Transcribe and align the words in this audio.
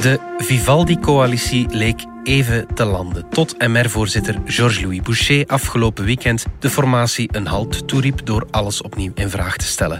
De 0.00 0.20
Vivaldi-coalitie 0.38 1.66
leek 1.70 2.04
even 2.22 2.66
te 2.74 2.84
landen. 2.84 3.28
Tot 3.30 3.68
MR-voorzitter 3.68 4.40
Georges-Louis 4.44 5.00
Boucher 5.00 5.46
afgelopen 5.46 6.04
weekend 6.04 6.46
de 6.58 6.70
formatie 6.70 7.28
een 7.32 7.46
halt 7.46 7.88
toeriep 7.88 8.26
door 8.26 8.46
alles 8.50 8.82
opnieuw 8.82 9.12
in 9.14 9.30
vraag 9.30 9.56
te 9.56 9.64
stellen. 9.64 9.98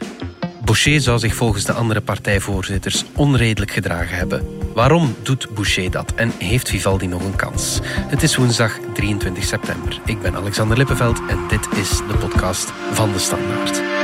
Boucher 0.64 1.00
zou 1.00 1.18
zich 1.18 1.34
volgens 1.34 1.64
de 1.64 1.72
andere 1.72 2.00
partijvoorzitters 2.00 3.04
onredelijk 3.14 3.70
gedragen 3.70 4.16
hebben. 4.16 4.46
Waarom 4.74 5.14
doet 5.22 5.54
Boucher 5.54 5.90
dat 5.90 6.14
en 6.14 6.32
heeft 6.38 6.68
Vivaldi 6.68 7.06
nog 7.06 7.24
een 7.24 7.36
kans? 7.36 7.78
Het 7.84 8.22
is 8.22 8.36
woensdag 8.36 8.78
23 8.94 9.44
september. 9.44 10.00
Ik 10.04 10.20
ben 10.20 10.34
Alexander 10.34 10.76
Lippenveld 10.76 11.20
en 11.28 11.38
dit 11.48 11.68
is 11.76 11.88
de 11.88 12.16
podcast 12.18 12.72
van 12.92 13.12
de 13.12 13.18
Standaard. 13.18 13.97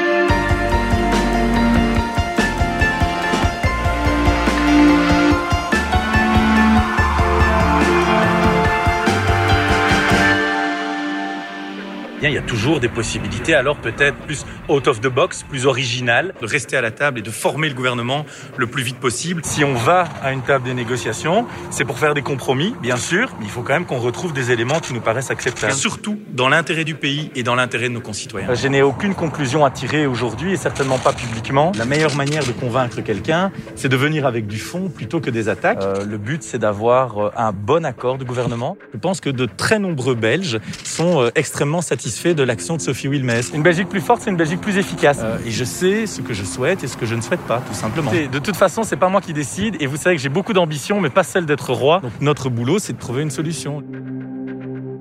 Il 12.30 12.34
y 12.34 12.38
a 12.38 12.42
toujours 12.42 12.80
des 12.80 12.88
possibilités, 12.88 13.54
alors 13.54 13.76
peut-être 13.76 14.16
plus 14.18 14.44
out 14.68 14.88
of 14.88 15.00
the 15.00 15.08
box, 15.08 15.42
plus 15.42 15.66
originales, 15.66 16.34
de 16.40 16.46
rester 16.46 16.76
à 16.76 16.80
la 16.80 16.90
table 16.90 17.18
et 17.18 17.22
de 17.22 17.30
former 17.30 17.68
le 17.68 17.74
gouvernement 17.74 18.24
le 18.56 18.66
plus 18.66 18.82
vite 18.82 18.98
possible. 18.98 19.42
Si 19.44 19.64
on 19.64 19.74
va 19.74 20.08
à 20.22 20.32
une 20.32 20.42
table 20.42 20.66
de 20.66 20.72
négociation, 20.72 21.46
c'est 21.70 21.84
pour 21.84 21.98
faire 21.98 22.14
des 22.14 22.22
compromis, 22.22 22.74
bien 22.80 22.96
sûr, 22.96 23.30
mais 23.38 23.46
il 23.46 23.50
faut 23.50 23.62
quand 23.62 23.74
même 23.74 23.86
qu'on 23.86 23.98
retrouve 23.98 24.32
des 24.32 24.50
éléments 24.50 24.80
qui 24.80 24.94
nous 24.94 25.00
paraissent 25.00 25.30
acceptables. 25.30 25.72
Surtout 25.72 26.18
dans 26.32 26.48
l'intérêt 26.48 26.84
du 26.84 26.94
pays 26.94 27.30
et 27.34 27.42
dans 27.42 27.54
l'intérêt 27.54 27.88
de 27.88 27.94
nos 27.94 28.00
concitoyens. 28.00 28.54
Je 28.54 28.68
n'ai 28.68 28.82
aucune 28.82 29.14
conclusion 29.14 29.64
à 29.64 29.70
tirer 29.70 30.06
aujourd'hui 30.06 30.52
et 30.52 30.56
certainement 30.56 30.98
pas 30.98 31.12
publiquement. 31.12 31.72
La 31.76 31.84
meilleure 31.84 32.14
manière 32.14 32.44
de 32.44 32.52
convaincre 32.52 33.00
quelqu'un, 33.02 33.52
c'est 33.76 33.88
de 33.88 33.96
venir 33.96 34.26
avec 34.26 34.46
du 34.46 34.58
fond 34.58 34.88
plutôt 34.88 35.20
que 35.20 35.30
des 35.30 35.48
attaques. 35.48 35.82
Euh, 35.82 36.04
le 36.04 36.18
but, 36.18 36.42
c'est 36.42 36.58
d'avoir 36.58 37.18
euh, 37.18 37.30
un 37.36 37.52
bon 37.52 37.84
accord 37.84 38.18
de 38.18 38.24
gouvernement. 38.24 38.76
Je 38.92 38.98
pense 38.98 39.20
que 39.20 39.30
de 39.30 39.46
très 39.46 39.78
nombreux 39.78 40.14
Belges 40.14 40.60
sont 40.84 41.22
euh, 41.22 41.30
extrêmement 41.34 41.82
satisfaits 41.82 42.13
fait 42.18 42.34
de 42.34 42.42
l'action 42.42 42.76
de 42.76 42.82
Sophie 42.82 43.08
Wilmès. 43.08 43.50
Une 43.54 43.62
Belgique 43.62 43.88
plus 43.88 44.00
forte, 44.00 44.22
c'est 44.22 44.30
une 44.30 44.36
Belgique 44.36 44.60
plus 44.60 44.76
efficace. 44.76 45.18
Euh, 45.20 45.38
et 45.44 45.50
je 45.50 45.64
sais 45.64 46.06
ce 46.06 46.20
que 46.20 46.34
je 46.34 46.44
souhaite 46.44 46.84
et 46.84 46.88
ce 46.88 46.96
que 46.96 47.06
je 47.06 47.14
ne 47.14 47.20
souhaite 47.20 47.42
pas, 47.46 47.60
tout 47.60 47.74
simplement. 47.74 48.10
De 48.10 48.38
toute 48.38 48.56
façon, 48.56 48.82
c'est 48.82 48.96
pas 48.96 49.08
moi 49.08 49.20
qui 49.20 49.32
décide. 49.32 49.76
Et 49.80 49.86
vous 49.86 49.96
savez 49.96 50.16
que 50.16 50.22
j'ai 50.22 50.28
beaucoup 50.28 50.52
d'ambition, 50.52 51.00
mais 51.00 51.10
pas 51.10 51.22
celle 51.22 51.46
d'être 51.46 51.72
roi. 51.72 52.00
Donc 52.00 52.20
notre 52.20 52.50
boulot, 52.50 52.78
c'est 52.78 52.92
de 52.92 52.98
trouver 52.98 53.22
une 53.22 53.30
solution. 53.30 53.82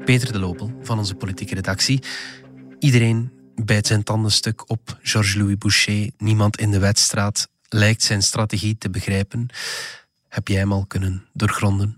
Peter 0.06 0.32
de 0.32 0.40
Lopel 0.40 0.70
van 0.82 0.98
onze 0.98 1.16
politieke 1.16 1.56
redactie. 1.56 2.00
Iedereen 2.80 3.32
bijt 3.56 3.88
zijn 3.88 4.04
tanden 4.04 4.32
stuk 4.32 4.70
op 4.70 4.98
Georges-Louis 5.02 5.58
Boucher. 5.58 6.10
Niemand 6.18 6.60
in 6.60 6.72
de 6.72 6.80
wedstraat 6.80 7.48
lijkt 7.70 8.04
zijn 8.04 8.22
strategie 8.22 8.78
te 8.78 8.90
begrijpen. 8.90 9.48
Heb 10.30 10.48
jij 10.48 10.58
hem 10.58 10.72
al 10.72 10.86
kunnen 10.86 11.26
doorgronden? 11.34 11.98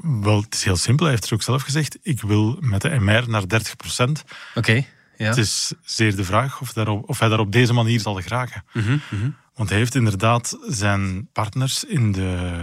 Wel, 0.00 0.40
het 0.40 0.54
is 0.54 0.64
heel 0.64 0.76
simpel. 0.76 1.04
Hij 1.04 1.14
heeft 1.14 1.26
er 1.26 1.34
ook 1.34 1.42
zelf 1.42 1.62
gezegd, 1.62 1.98
ik 2.02 2.20
wil 2.20 2.56
met 2.60 2.80
de 2.80 2.88
MR 2.88 3.28
naar 3.28 3.48
30 3.48 3.76
procent. 3.76 4.24
Oké, 4.54 4.84
ja. 5.16 5.28
Het 5.28 5.36
is 5.36 5.72
zeer 5.84 6.16
de 6.16 6.24
vraag 6.24 6.60
of, 6.60 6.72
daarop, 6.72 7.08
of 7.08 7.18
hij 7.18 7.28
daar 7.28 7.38
op 7.38 7.52
deze 7.52 7.72
manier 7.72 8.00
zal 8.00 8.14
geraken. 8.14 8.64
Mhm, 8.72 8.98
mhm. 9.10 9.30
Want 9.54 9.68
hij 9.68 9.78
heeft 9.78 9.94
inderdaad 9.94 10.58
zijn 10.68 11.28
partners 11.32 11.84
in 11.84 12.12
de 12.12 12.60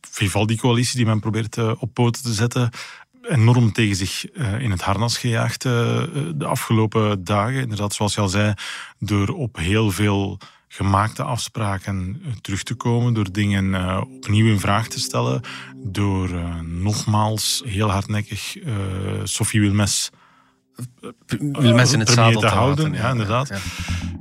Vivaldi-coalitie, 0.00 0.96
die 0.96 1.06
men 1.06 1.20
probeert 1.20 1.56
uh, 1.56 1.72
op 1.78 1.94
poten 1.94 2.22
te 2.22 2.32
zetten, 2.32 2.70
enorm 3.22 3.72
tegen 3.72 3.96
zich 3.96 4.32
uh, 4.32 4.60
in 4.60 4.70
het 4.70 4.80
harnas 4.82 5.18
gejaagd 5.18 5.64
uh, 5.64 5.72
de 6.34 6.44
afgelopen 6.44 7.24
dagen. 7.24 7.60
Inderdaad, 7.60 7.94
zoals 7.94 8.14
je 8.14 8.20
al 8.20 8.28
zei, 8.28 8.54
door 8.98 9.28
op 9.28 9.56
heel 9.56 9.90
veel 9.90 10.38
gemaakte 10.76 11.22
afspraken 11.22 12.20
eh, 12.24 12.32
terug 12.40 12.62
te 12.62 12.74
komen, 12.74 13.14
door 13.14 13.32
dingen 13.32 13.64
uh, 13.64 14.02
opnieuw 14.14 14.46
in 14.46 14.60
vraag 14.60 14.88
te 14.88 15.00
stellen, 15.00 15.40
door 15.76 16.28
uh, 16.30 16.60
nogmaals 16.60 17.62
heel 17.64 17.90
hardnekkig 17.90 18.56
uh, 18.56 18.74
Sophie 19.24 19.60
Wilmes, 19.60 20.10
Wilmes 21.36 21.92
in 21.92 21.98
het 22.00 22.08
zadel 22.08 22.40
te, 22.40 22.46
te 22.46 22.52
houden. 22.52 22.84
Laten, 22.84 23.02
ja, 23.02 23.10
inderdaad. 23.10 23.48
Ja. 23.48 23.58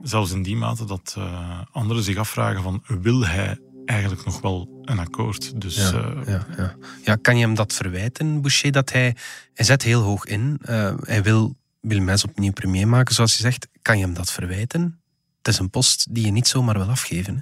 Zelfs 0.03 0.31
in 0.31 0.43
die 0.43 0.55
mate 0.55 0.85
dat 0.85 1.17
anderen 1.71 2.03
zich 2.03 2.17
afvragen 2.17 2.63
van 2.63 2.83
wil 3.01 3.25
hij 3.25 3.59
eigenlijk 3.85 4.25
nog 4.25 4.41
wel 4.41 4.81
een 4.83 4.99
akkoord. 4.99 5.61
Dus, 5.61 5.75
ja, 5.75 6.13
ja, 6.25 6.47
ja. 6.57 6.75
ja, 7.03 7.15
kan 7.15 7.37
je 7.37 7.45
hem 7.45 7.55
dat 7.55 7.73
verwijten, 7.73 8.41
Boucher, 8.41 8.71
dat 8.71 8.91
hij, 8.91 9.15
hij 9.53 9.65
zet 9.65 9.83
heel 9.83 10.01
hoog 10.01 10.25
in. 10.25 10.59
hij 10.99 11.23
wil 11.23 11.55
Wilmes 11.79 12.23
opnieuw 12.23 12.51
premier 12.51 12.87
maken, 12.87 13.15
zoals 13.15 13.35
je 13.35 13.41
zegt. 13.41 13.67
Kan 13.81 13.97
je 13.97 14.03
hem 14.03 14.13
dat 14.13 14.31
verwijten? 14.31 14.99
Het 15.45 15.53
is 15.53 15.59
een 15.59 15.69
post 15.69 16.07
die 16.09 16.25
je 16.25 16.31
niet 16.31 16.47
zomaar 16.47 16.77
wil 16.77 16.89
afgeven. 16.89 17.35
Hè? 17.35 17.41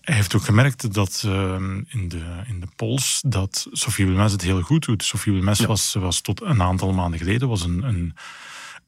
Hij 0.00 0.14
heeft 0.14 0.34
ook 0.34 0.44
gemerkt 0.44 0.94
dat 0.94 1.22
uh, 1.26 1.32
in, 1.86 2.08
de, 2.08 2.42
in 2.46 2.60
de 2.60 2.66
polls 2.76 3.22
dat 3.26 3.66
Sophie 3.70 4.06
Wilmes 4.06 4.32
het 4.32 4.42
heel 4.42 4.60
goed 4.60 4.84
doet. 4.84 5.04
Sophie 5.04 5.32
Wilmes 5.32 5.58
ja. 5.58 5.66
was, 5.66 5.94
was 5.94 6.20
tot 6.20 6.42
een 6.42 6.62
aantal 6.62 6.92
maanden 6.92 7.18
geleden 7.18 7.48
was 7.48 7.62
een, 7.62 7.82
een, 7.82 8.16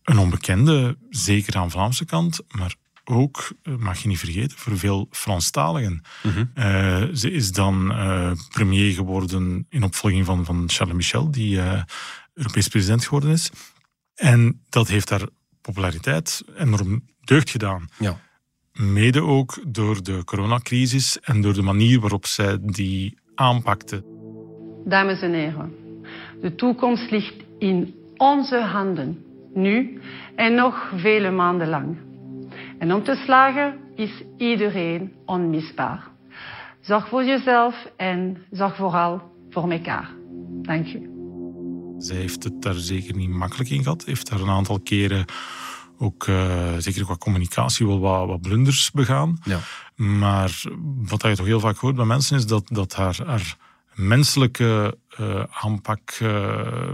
een 0.03 0.19
onbekende, 0.19 0.99
zeker 1.11 1.57
aan 1.57 1.65
de 1.65 1.71
Vlaamse 1.71 2.05
kant, 2.05 2.41
maar 2.49 2.75
ook, 3.05 3.53
eh, 3.63 3.75
mag 3.77 4.03
je 4.03 4.09
niet 4.09 4.19
vergeten, 4.19 4.59
voor 4.59 4.79
veel 4.79 5.09
Franstaligen. 5.11 6.03
Mm 6.23 6.33
-hmm. 6.33 6.51
uh, 6.55 7.15
ze 7.15 7.31
is 7.31 7.53
dan 7.53 7.91
uh, 7.91 8.33
premier 8.49 8.93
geworden 8.93 9.67
in 9.69 9.83
opvolging 9.83 10.27
van, 10.27 10.45
van 10.45 10.65
Charles 10.67 10.97
Michel, 10.97 11.31
die 11.31 11.61
Europees 12.35 12.69
president 12.69 13.05
geworden 13.05 13.31
is. 13.31 13.51
En 14.15 14.63
dat 14.69 14.89
heeft 14.89 15.11
haar 15.11 15.29
populariteit 15.61 16.43
enorm 16.57 17.03
deugd 17.29 17.51
gedaan. 17.51 17.89
Ja. 17.99 18.17
Mede 18.73 19.23
ook 19.23 19.59
door 19.67 20.03
de 20.03 20.25
coronacrisis 20.25 21.21
en 21.21 21.41
door 21.41 21.55
de 21.55 21.63
manier 21.63 22.01
waarop 22.01 22.27
zij 22.27 22.59
die 22.61 23.19
aanpakte. 23.35 24.05
Dames 24.85 25.21
en 25.21 25.33
heren, 25.33 25.73
de 26.41 26.55
toekomst 26.55 27.11
ligt 27.11 27.35
in 27.59 27.95
onze 28.17 28.61
handen, 28.61 29.25
nu 29.55 30.01
en 30.37 30.55
nog 30.55 30.93
vele 30.97 31.31
maanden 31.31 31.69
lang. 31.69 31.97
En 32.79 32.95
om 32.95 33.05
te 33.05 33.15
slagen 33.15 33.79
is 33.95 34.23
iedereen 34.37 35.13
onmisbaar. 35.25 36.09
Zorg 36.81 37.09
voor 37.09 37.25
jezelf 37.25 37.75
en 37.97 38.37
zorg 38.51 38.77
vooral 38.77 39.23
voor 39.51 39.71
elkaar. 39.71 40.11
Dank 40.63 40.87
u. 40.87 41.11
Zij 41.99 42.17
heeft 42.17 42.45
het 42.45 42.63
daar 42.63 42.75
zeker 42.75 43.17
niet 43.17 43.31
makkelijk 43.31 43.71
in 43.71 43.83
gehad. 43.83 44.05
Heeft 44.05 44.31
daar 44.31 44.41
een 44.41 44.49
aantal 44.49 44.81
keren 44.81 45.25
ook 45.99 46.27
uh, 46.27 46.73
zeker 46.79 47.05
qua 47.05 47.17
communicatie 47.17 47.87
wel 47.87 48.01
wat, 48.01 48.27
wat 48.27 48.41
blunders 48.41 48.91
begaan. 48.91 49.39
Ja. 49.45 49.61
Maar 49.95 50.63
wat 50.83 51.23
je 51.23 51.37
toch 51.37 51.47
heel 51.47 51.61
vaak 51.61 51.77
hoort 51.77 51.97
bij 51.97 52.05
mensen 52.05 52.37
is 52.37 52.47
dat, 52.47 52.69
dat 52.69 52.95
haar, 52.95 53.19
haar 53.27 53.57
menselijke 53.95 54.99
uh, 55.21 55.43
aanpak 55.51 56.19
uh, 56.23 56.91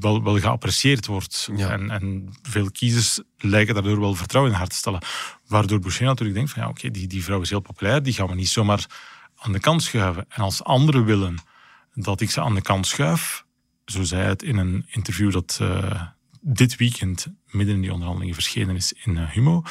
wel, 0.00 0.22
wel 0.22 0.38
geapprecieerd 0.38 1.06
wordt. 1.06 1.48
Ja. 1.56 1.70
En, 1.70 1.90
en 1.90 2.28
veel 2.42 2.70
kiezers 2.70 3.20
lijken 3.38 3.74
daardoor 3.74 4.00
wel 4.00 4.14
vertrouwen 4.14 4.52
in 4.52 4.58
haar 4.58 4.68
te 4.68 4.76
stellen. 4.76 5.02
Waardoor 5.46 5.78
Boucher 5.78 6.06
natuurlijk 6.06 6.36
denkt 6.36 6.52
van 6.52 6.62
ja, 6.62 6.68
oké, 6.68 6.78
okay, 6.78 6.90
die, 6.90 7.06
die 7.06 7.24
vrouw 7.24 7.40
is 7.40 7.50
heel 7.50 7.60
populair, 7.60 8.02
die 8.02 8.12
gaan 8.12 8.26
we 8.26 8.34
niet 8.34 8.48
zomaar 8.48 8.86
aan 9.36 9.52
de 9.52 9.60
kant 9.60 9.82
schuiven. 9.82 10.26
En 10.28 10.42
als 10.42 10.64
anderen 10.64 11.04
willen 11.04 11.38
dat 11.94 12.20
ik 12.20 12.30
ze 12.30 12.40
aan 12.40 12.54
de 12.54 12.62
kant 12.62 12.86
schuif, 12.86 13.44
zo 13.84 14.02
zei 14.02 14.22
het 14.22 14.42
in 14.42 14.56
een 14.56 14.86
interview 14.90 15.32
dat 15.32 15.58
uh, 15.62 16.02
dit 16.46 16.76
weekend 16.76 17.26
midden 17.50 17.74
in 17.74 17.80
die 17.80 17.92
onderhandelingen 17.92 18.34
verschenen 18.34 18.76
is 18.76 18.92
in 19.04 19.16
uh, 19.16 19.30
Humo. 19.30 19.62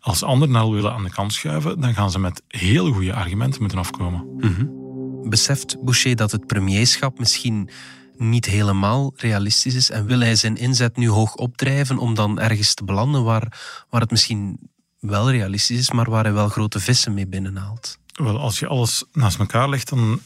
Als 0.00 0.22
anderen 0.22 0.54
nou 0.54 0.74
willen 0.74 0.92
aan 0.92 1.02
de 1.02 1.10
kant 1.10 1.32
schuiven, 1.32 1.80
dan 1.80 1.94
gaan 1.94 2.10
ze 2.10 2.18
met 2.18 2.42
heel 2.48 2.92
goede 2.92 3.14
argumenten 3.14 3.60
moeten 3.60 3.78
afkomen. 3.78 4.26
Mm 4.36 4.54
-hmm. 4.54 5.30
Beseft 5.30 5.76
Boucher 5.80 6.16
dat 6.16 6.32
het 6.32 6.46
premierschap 6.46 7.18
misschien 7.18 7.70
niet 8.16 8.44
helemaal 8.44 9.12
realistisch 9.16 9.74
is 9.74 9.90
en 9.90 10.06
wil 10.06 10.20
hij 10.20 10.36
zijn 10.36 10.56
inzet 10.56 10.96
nu 10.96 11.08
hoog 11.08 11.34
opdrijven 11.34 11.98
om 11.98 12.14
dan 12.14 12.40
ergens 12.40 12.74
te 12.74 12.84
belanden 12.84 13.24
waar, 13.24 13.58
waar 13.90 14.00
het 14.00 14.10
misschien 14.10 14.58
wel 15.00 15.30
realistisch 15.30 15.78
is, 15.78 15.90
maar 15.90 16.10
waar 16.10 16.24
hij 16.24 16.32
wel 16.32 16.48
grote 16.48 16.80
vissen 16.80 17.14
mee 17.14 17.26
binnenhaalt? 17.26 17.98
Wel, 18.12 18.38
als 18.38 18.58
je 18.58 18.66
alles 18.66 19.04
naast 19.12 19.38
elkaar 19.38 19.68
legt, 19.68 19.88
dan 19.88 20.20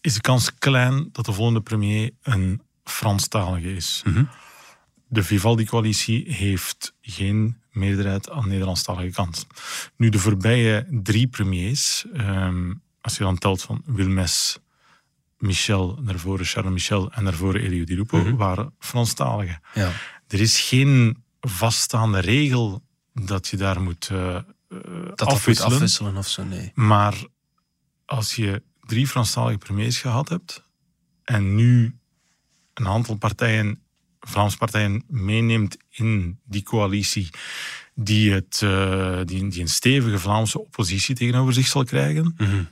is 0.00 0.14
de 0.14 0.20
kans 0.20 0.54
klein 0.58 1.08
dat 1.12 1.24
de 1.24 1.32
volgende 1.32 1.60
premier 1.60 2.10
een 2.22 2.62
Franstalige 2.84 3.74
is. 3.74 4.02
Mm 4.04 4.14
-hmm. 4.14 4.28
De 5.12 5.22
Vivaldi-coalitie 5.22 6.32
heeft 6.34 6.94
geen 7.00 7.56
meerderheid 7.70 8.30
aan 8.30 8.42
de 8.42 8.48
Nederlandstalige 8.48 9.10
kant. 9.12 9.46
Nu, 9.96 10.08
de 10.08 10.18
voorbije 10.18 10.86
drie 10.90 11.26
premiers, 11.28 12.04
um, 12.16 12.82
als 13.00 13.16
je 13.16 13.22
dan 13.24 13.38
telt 13.38 13.62
van 13.62 13.82
Wilmes, 13.86 14.58
Michel, 15.38 15.98
naar 16.02 16.18
voren 16.18 16.44
Charles 16.44 16.72
Michel 16.72 17.12
en 17.12 17.24
naar 17.24 17.34
voren 17.34 17.60
Elio 17.60 17.84
Di 17.84 17.94
Rupo, 17.94 18.16
Mhm. 18.16 18.24
mm 18.26 18.30
-hmm. 18.32 18.38
waren 18.40 18.74
Franstaligen. 18.78 19.60
Ja. 19.74 19.90
Er 20.28 20.40
is 20.40 20.60
geen 20.60 21.22
vaststaande 21.40 22.18
regel 22.18 22.82
dat 23.14 23.48
je 23.48 23.56
daar 23.56 23.80
moet 23.82 24.08
uh, 24.12 24.18
uh, 24.18 24.34
Dat 24.68 25.18
dat 25.18 25.18
moet 25.18 25.28
afwisselen. 25.28 25.72
afwisselen 25.72 26.16
of 26.16 26.28
zo, 26.28 26.44
nee. 26.44 26.72
Maar 26.74 27.14
als 28.04 28.34
je 28.34 28.62
drie 28.80 29.06
Franstalige 29.06 29.58
premiers 29.58 29.98
gehad 29.98 30.28
hebt 30.28 30.62
en 31.24 31.54
nu 31.54 31.98
een 32.74 32.86
aantal 32.86 33.16
partijen, 33.16 33.82
Vlaamse 34.20 34.56
partijen, 34.56 35.04
meeneemt 35.08 35.76
in 35.90 36.38
die 36.44 36.62
coalitie 36.62 37.28
die, 37.94 38.32
het, 38.32 38.60
uh, 38.64 39.18
die, 39.24 39.48
die 39.48 39.60
een 39.60 39.68
stevige 39.68 40.18
Vlaamse 40.18 40.60
oppositie 40.60 41.14
tegenover 41.14 41.52
zich 41.52 41.66
zal 41.66 41.84
krijgen, 41.84 42.34
Mhm. 42.38 42.62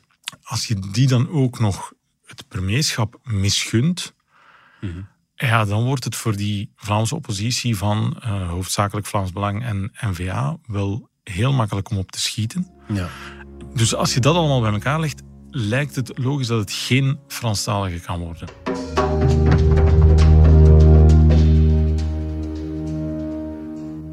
als 0.43 0.67
je 0.67 0.79
die 0.93 1.07
dan 1.07 1.29
ook 1.31 1.59
nog 1.59 1.93
het 2.27 2.49
premierschap 2.49 3.21
misgunt, 3.25 4.15
ja, 5.35 5.65
dan 5.65 5.85
wordt 5.85 6.05
het 6.05 6.17
voor 6.17 6.37
die 6.37 6.73
Vlaamse 6.77 7.15
oppositie 7.15 7.77
van 7.77 8.23
uh, 8.25 8.49
hoofdzakelijk 8.49 9.07
Vlaams 9.07 9.33
Belang 9.33 9.65
en 9.65 9.93
N-VA 10.01 10.59
wel 10.67 11.09
heel 11.23 11.53
makkelijk 11.53 11.91
om 11.91 11.97
op 11.99 12.11
te 12.11 12.21
schieten. 12.21 12.71
Ja. 12.93 13.09
Dus 13.75 13.95
als 13.95 14.15
je 14.15 14.21
dat 14.21 14.35
allemaal 14.37 14.61
bij 14.61 14.73
elkaar 14.73 15.01
legt, 15.01 15.23
lijkt 15.51 15.97
het 15.97 16.19
logisch 16.19 16.47
dat 16.47 16.61
het 16.61 16.73
geen 16.73 17.19
Franstalige 17.29 17.99
kan 18.01 18.19
worden. 18.19 19.88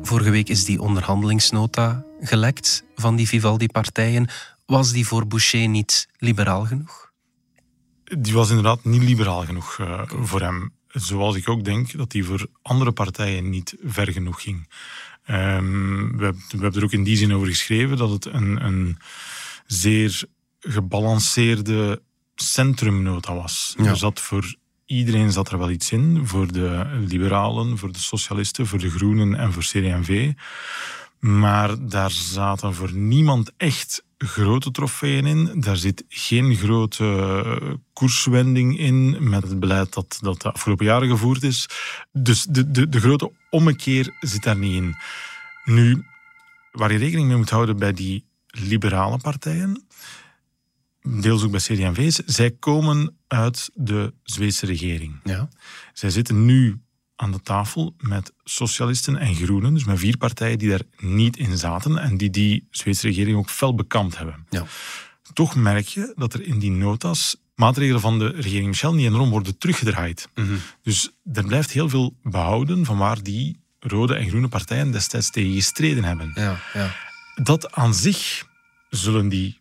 Vorige 0.06 0.30
week 0.30 0.50
is 0.50 0.66
die 0.66 0.82
onderhandelingsnota 0.82 2.06
gelekt 2.20 2.84
van 2.96 3.16
die 3.16 3.28
Vivaldi-partijen. 3.28 4.28
Was 4.66 4.92
die 4.92 5.08
voor 5.08 5.28
Boucher 5.28 5.68
niet 5.68 6.08
liberaal 6.18 6.66
genoeg? 6.66 7.12
Die 8.04 8.34
was 8.34 8.50
inderdaad 8.50 8.84
niet 8.84 9.02
liberaal 9.02 9.46
genoeg 9.46 9.78
uh, 9.78 10.02
voor 10.06 10.42
hem. 10.42 10.74
Zoals 10.88 11.36
ik 11.36 11.50
ook 11.50 11.64
denk 11.64 11.98
dat 11.98 12.12
die 12.12 12.26
voor 12.26 12.48
andere 12.62 12.92
partijen 12.92 13.50
niet 13.50 13.76
ver 13.84 14.12
genoeg 14.12 14.42
ging. 14.42 14.70
Um, 15.30 16.18
we, 16.18 16.34
we, 16.34 16.58
hebben 16.62 16.80
er 16.80 16.84
ook 16.84 16.92
in 16.92 17.04
die 17.04 17.18
zin 17.18 17.34
over 17.34 17.48
geschreven 17.48 17.98
dat 17.98 18.10
het 18.10 18.26
een, 18.26 18.66
een 18.66 18.98
zeer 19.66 20.24
gebalanceerde 20.60 22.02
centrumnota 22.36 23.36
was. 23.36 23.76
Ja. 23.78 23.86
Er 23.86 23.98
zat 23.98 24.20
voor 24.20 24.56
iedereen 24.86 25.32
zat 25.32 25.52
er 25.52 25.58
wel 25.58 25.70
iets 25.70 25.92
in. 25.92 26.28
Voor 26.28 26.52
de 26.52 26.86
liberalen, 27.08 27.78
voor 27.78 27.92
de 27.92 28.00
socialisten, 28.00 28.68
voor 28.68 28.80
de 28.80 28.90
groenen 28.90 29.36
en 29.36 29.54
voor 29.54 29.64
CD&V. 29.64 30.32
Maar 31.20 31.88
daar 31.88 32.12
zaten 32.12 32.74
voor 32.74 32.94
niemand 32.94 33.52
echt 33.58 34.04
grote 34.18 34.72
trofeeën 34.72 35.26
in. 35.26 35.60
Daar 35.60 35.78
zit 35.78 36.04
geen 36.08 36.56
grote 36.56 37.80
koerswending 37.94 38.80
in 38.80 39.30
met 39.30 39.44
het 39.44 39.60
beleid 39.60 39.94
dat, 39.94 40.18
dat 40.22 40.42
de 40.42 40.52
afgelopen 40.52 40.86
jaren 40.86 41.10
gevoerd 41.10 41.44
is. 41.44 41.70
Dus 42.12 42.44
de, 42.44 42.72
de, 42.72 42.90
de 42.90 43.00
grote 43.00 43.32
ommekeer 43.50 44.16
zit 44.20 44.44
daar 44.44 44.58
niet 44.58 44.76
in. 44.76 44.96
Nu, 45.66 46.06
waar 46.72 46.92
je 46.92 46.98
rekening 46.98 47.28
mee 47.28 47.38
moet 47.38 47.50
houden 47.50 47.78
bij 47.78 47.94
die 47.94 48.26
liberale 48.48 49.18
partijen, 49.18 49.86
deels 51.06 51.44
ook 51.44 51.52
bij 51.52 51.60
CD&V's, 51.60 52.16
zij 52.26 52.52
komen 52.52 53.18
uit 53.28 53.70
de 53.74 54.14
Zweedse 54.24 54.66
regering. 54.66 55.20
Ja. 55.24 55.50
Zij 55.94 56.10
zitten 56.10 56.46
nu 56.46 56.80
aan 57.16 57.32
de 57.32 57.42
tafel 57.42 57.96
met 57.98 58.34
socialisten 58.44 59.18
en 59.18 59.36
groenen, 59.36 59.74
dus 59.74 59.84
met 59.84 60.00
vier 60.00 60.18
partijen 60.18 60.58
die 60.58 60.70
daar 60.70 60.82
niet 60.98 61.38
in 61.38 61.58
zaten 61.58 61.98
en 61.98 62.18
die 62.18 62.30
die 62.30 62.68
Zweedse 62.70 63.08
regering 63.08 63.38
ook 63.38 63.50
fel 63.50 63.76
bekampt 63.76 64.18
hebben. 64.18 64.46
Ja. 64.50 64.66
Toch 65.34 65.56
merk 65.56 65.88
je 65.88 66.14
dat 66.16 66.34
er 66.34 66.42
in 66.42 66.60
die 66.60 66.72
notas 66.72 67.36
maatregelen 67.56 68.02
van 68.02 68.20
de 68.20 68.28
regering 68.28 68.68
Michel 68.68 68.94
niet 68.94 69.06
enorm 69.06 69.30
worden 69.30 69.58
teruggedraaid. 69.58 70.30
Mhm. 70.36 70.56
Dus 70.82 71.12
er 71.34 71.46
blijft 71.46 71.72
heel 71.72 71.90
veel 71.90 72.16
behouden 72.24 72.86
van 72.86 72.98
waar 72.98 73.24
die 73.24 73.60
rode 73.80 74.16
en 74.16 74.28
groene 74.28 74.48
partijen 74.48 74.92
destijds 74.92 75.30
tegen 75.32 75.54
gestreden 75.54 76.04
hebben. 76.04 76.32
Ja, 76.36 76.60
ja. 76.74 76.96
Dat 77.44 77.72
aan 77.72 77.94
zich, 77.94 78.46
zullen 78.90 79.30
die 79.30 79.60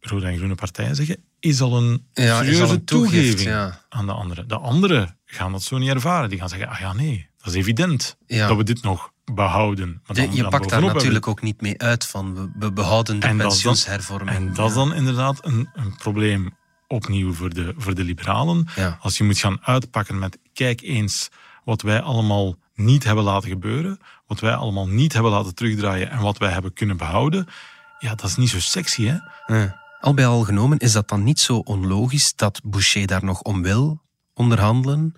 rode 0.00 0.26
en 0.26 0.36
groene 0.36 0.54
partijen 0.54 0.96
zeggen, 0.96 1.16
is 1.40 1.60
al 1.60 1.76
een 1.76 2.06
Ja, 2.12 2.36
serieuze 2.38 2.62
al 2.62 2.70
een 2.70 2.84
toegift, 2.84 3.12
toegeving 3.12 3.48
ja. 3.48 3.80
aan 3.88 4.06
de 4.06 4.12
anderen. 4.12 4.48
De 4.48 4.58
anderen 4.58 5.18
gaan 5.24 5.52
dat 5.52 5.62
zo 5.62 5.78
niet 5.78 5.88
ervaren. 5.88 6.28
Die 6.28 6.38
gaan 6.38 6.48
zeggen, 6.48 6.68
ah 6.68 6.78
ja, 6.80 6.92
nee, 6.92 7.28
dat 7.38 7.46
is 7.52 7.54
evident 7.60 8.16
Ja. 8.26 8.48
dat 8.48 8.56
we 8.56 8.62
dit 8.64 8.82
nog 8.82 9.12
behouden. 9.24 10.00
Maar 10.06 10.16
Je, 10.16 10.22
dan- 10.26 10.34
je 10.34 10.42
dan 10.42 10.50
pakt 10.50 10.68
daar 10.68 10.82
natuurlijk 10.82 11.26
ook 11.26 11.42
niet 11.42 11.60
mee 11.60 11.78
uit 11.80 12.06
van 12.06 12.52
we, 12.58 12.72
behouden 12.72 13.20
de 13.20 13.26
En 13.26 13.36
pensioenshervorming. 13.36 14.36
En 14.36 14.54
dat 14.54 14.68
is 14.68 14.74
dan 14.74 14.94
inderdaad 14.94 15.44
een, 15.46 15.68
een 15.74 15.96
probleem 15.96 16.56
opnieuw 16.86 17.32
voor 17.32 17.54
de, 17.54 17.74
voor 17.76 17.94
de 17.94 18.04
liberalen. 18.04 18.66
Ja. 18.76 18.98
Als 19.00 19.18
je 19.18 19.24
moet 19.24 19.38
gaan 19.38 19.58
uitpakken 19.62 20.18
met 20.18 20.38
kijk 20.52 20.80
eens 20.82 21.28
wat 21.64 21.82
wij 21.82 22.00
allemaal 22.00 22.56
niet 22.74 23.04
hebben 23.04 23.24
laten 23.24 23.48
gebeuren, 23.48 23.98
wat 24.26 24.40
wij 24.40 24.54
allemaal 24.54 24.88
niet 24.88 25.12
hebben 25.12 25.32
laten 25.32 25.54
terugdraaien 25.54 26.10
en 26.10 26.18
wat 26.20 26.38
wij 26.38 26.50
hebben 26.50 26.72
kunnen 26.72 26.96
behouden, 26.96 27.46
ja, 27.98 28.14
dat 28.14 28.24
is 28.24 28.36
niet 28.36 28.48
zo 28.48 28.60
sexy, 28.60 29.04
hè? 29.06 29.16
Al 30.00 30.14
bij 30.14 30.26
al 30.26 30.42
genomen 30.44 30.78
is 30.78 30.92
dat 30.92 31.08
dan 31.08 31.22
niet 31.24 31.40
zo 31.40 31.56
onlogisch 31.56 32.32
dat 32.36 32.60
Boucher 32.64 33.06
daar 33.06 33.24
nog 33.24 33.42
om 33.42 33.62
wil 33.62 34.00
onderhandelen. 34.34 35.12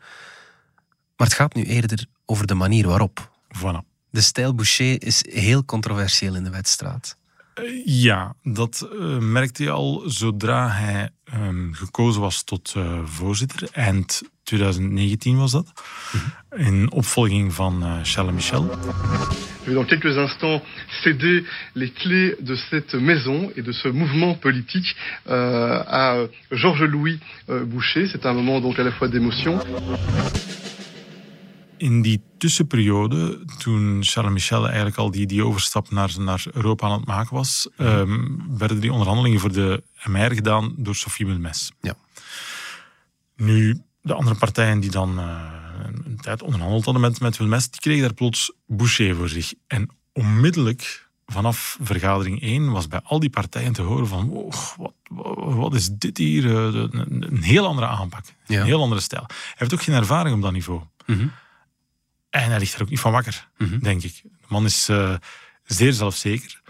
Maar 1.16 1.26
het 1.26 1.36
gaat 1.36 1.54
nu 1.54 1.62
eerder 1.62 2.06
over 2.24 2.46
de 2.46 2.54
manier 2.54 2.86
waarop. 2.86 3.30
Voilà. 3.58 3.88
De 4.10 4.20
stijl 4.20 4.54
Boucher 4.54 5.02
is 5.02 5.24
heel 5.28 5.64
controversieel 5.64 6.34
in 6.34 6.44
de 6.44 6.50
wedstraat. 6.50 7.16
Eh, 7.54 7.64
Ja, 7.84 8.34
dat 8.42 8.88
eh, 8.92 9.18
merkte 9.18 9.62
je 9.62 9.70
al 9.70 10.02
zodra 10.06 10.68
hij 10.68 11.10
ehm, 11.24 11.72
gekozen 11.72 12.20
was 12.20 12.42
tot 12.42 12.72
eh, 12.76 13.04
voorzitter. 13.04 13.68
Eind 13.72 14.22
2019 14.42 15.36
was 15.36 15.50
dat. 15.50 15.72
In 16.56 16.92
opvolging 16.92 17.54
van 17.54 18.00
Charles 18.02 18.34
Michel. 18.34 18.70
Je 19.70 19.74
vais 19.76 19.82
dans 19.82 19.88
quelques 19.88 20.18
instants 20.18 20.60
céder 21.04 21.44
les 21.76 21.90
clés 21.90 22.34
de 22.40 22.56
cette 22.56 22.94
maison 22.94 23.52
et 23.54 23.62
de 23.62 23.70
ce 23.70 23.86
mouvement 23.86 24.34
politique 24.34 24.96
euh, 25.28 25.80
à 25.86 26.26
Georges-Louis 26.50 27.20
euh, 27.48 27.64
Boucher. 27.64 28.08
C'est 28.10 28.26
un 28.26 28.32
moment 28.32 28.60
donc 28.60 28.80
à 28.80 28.82
la 28.82 28.90
fois 28.90 29.06
d'émotion. 29.06 29.60
In 31.78 32.02
die 32.02 32.20
tussenperiode, 32.38 33.44
toen 33.62 34.02
Charles 34.02 34.32
Michel 34.32 34.66
eigenlijk 34.66 34.96
al 34.96 35.10
die, 35.10 35.26
die 35.26 35.44
overstap 35.44 35.90
naar, 35.90 36.10
naar 36.18 36.44
Europa 36.52 36.86
aan 36.86 36.98
het 36.98 37.06
maken 37.06 37.36
was, 37.36 37.68
ehm, 37.76 38.18
werden 38.58 38.80
die 38.80 38.92
onderhandelingen 38.92 39.40
voor 39.40 39.52
de 39.52 39.82
MR 40.04 40.34
gedaan 40.34 40.74
door 40.76 40.94
Sophie 40.94 41.26
Wilmes. 41.26 41.72
Ja. 41.80 41.94
Nu, 43.36 43.78
de 44.02 44.14
andere 44.14 44.34
partijen 44.36 44.80
die 44.80 44.90
dan 44.90 45.18
eh, 45.18 45.69
een 45.86 46.18
tijd 46.20 46.42
onderhandeld 46.42 46.84
hadden 46.84 47.02
met, 47.02 47.20
met 47.20 47.36
Wilmes, 47.36 47.70
die 47.70 47.80
kregen 47.80 48.02
daar 48.02 48.14
plots 48.14 48.52
Boucher 48.66 49.16
voor 49.16 49.28
zich. 49.28 49.54
En 49.66 49.88
onmiddellijk, 50.12 51.08
vanaf 51.26 51.78
vergadering 51.80 52.42
1, 52.42 52.70
was 52.70 52.88
bij 52.88 53.00
al 53.04 53.20
die 53.20 53.30
partijen 53.30 53.72
te 53.72 53.82
horen 53.82 54.06
van 54.08 54.28
wow, 54.28 54.52
wat, 54.76 54.92
wat, 55.54 55.74
is 55.74 55.88
dit 55.90 56.18
hier? 56.18 56.44
Eh, 56.46 56.74
Een, 56.90 57.22
een 57.32 57.42
heel 57.42 57.66
andere 57.66 57.86
aanpak, 57.86 58.24
Ja. 58.46 58.60
een 58.60 58.66
heel 58.66 58.82
andere 58.82 59.00
stijl. 59.00 59.24
Hij 59.28 59.36
heeft 59.54 59.72
ook 59.74 59.82
geen 59.82 59.94
ervaring 59.94 60.36
op 60.36 60.42
dat 60.42 60.52
niveau. 60.52 60.80
Mhm. 61.06 61.26
En 62.30 62.50
hij 62.50 62.58
ligt 62.58 62.74
er 62.74 62.82
ook 62.82 62.90
niet 62.90 63.00
van 63.00 63.12
wakker, 63.12 63.48
Mhm. 63.58 63.78
denk 63.78 64.02
ik. 64.02 64.20
De 64.22 64.46
man 64.48 64.64
is 64.64 64.88
eh, 64.88 65.14
zeer 65.64 65.92
zelfzeker. 65.92 66.60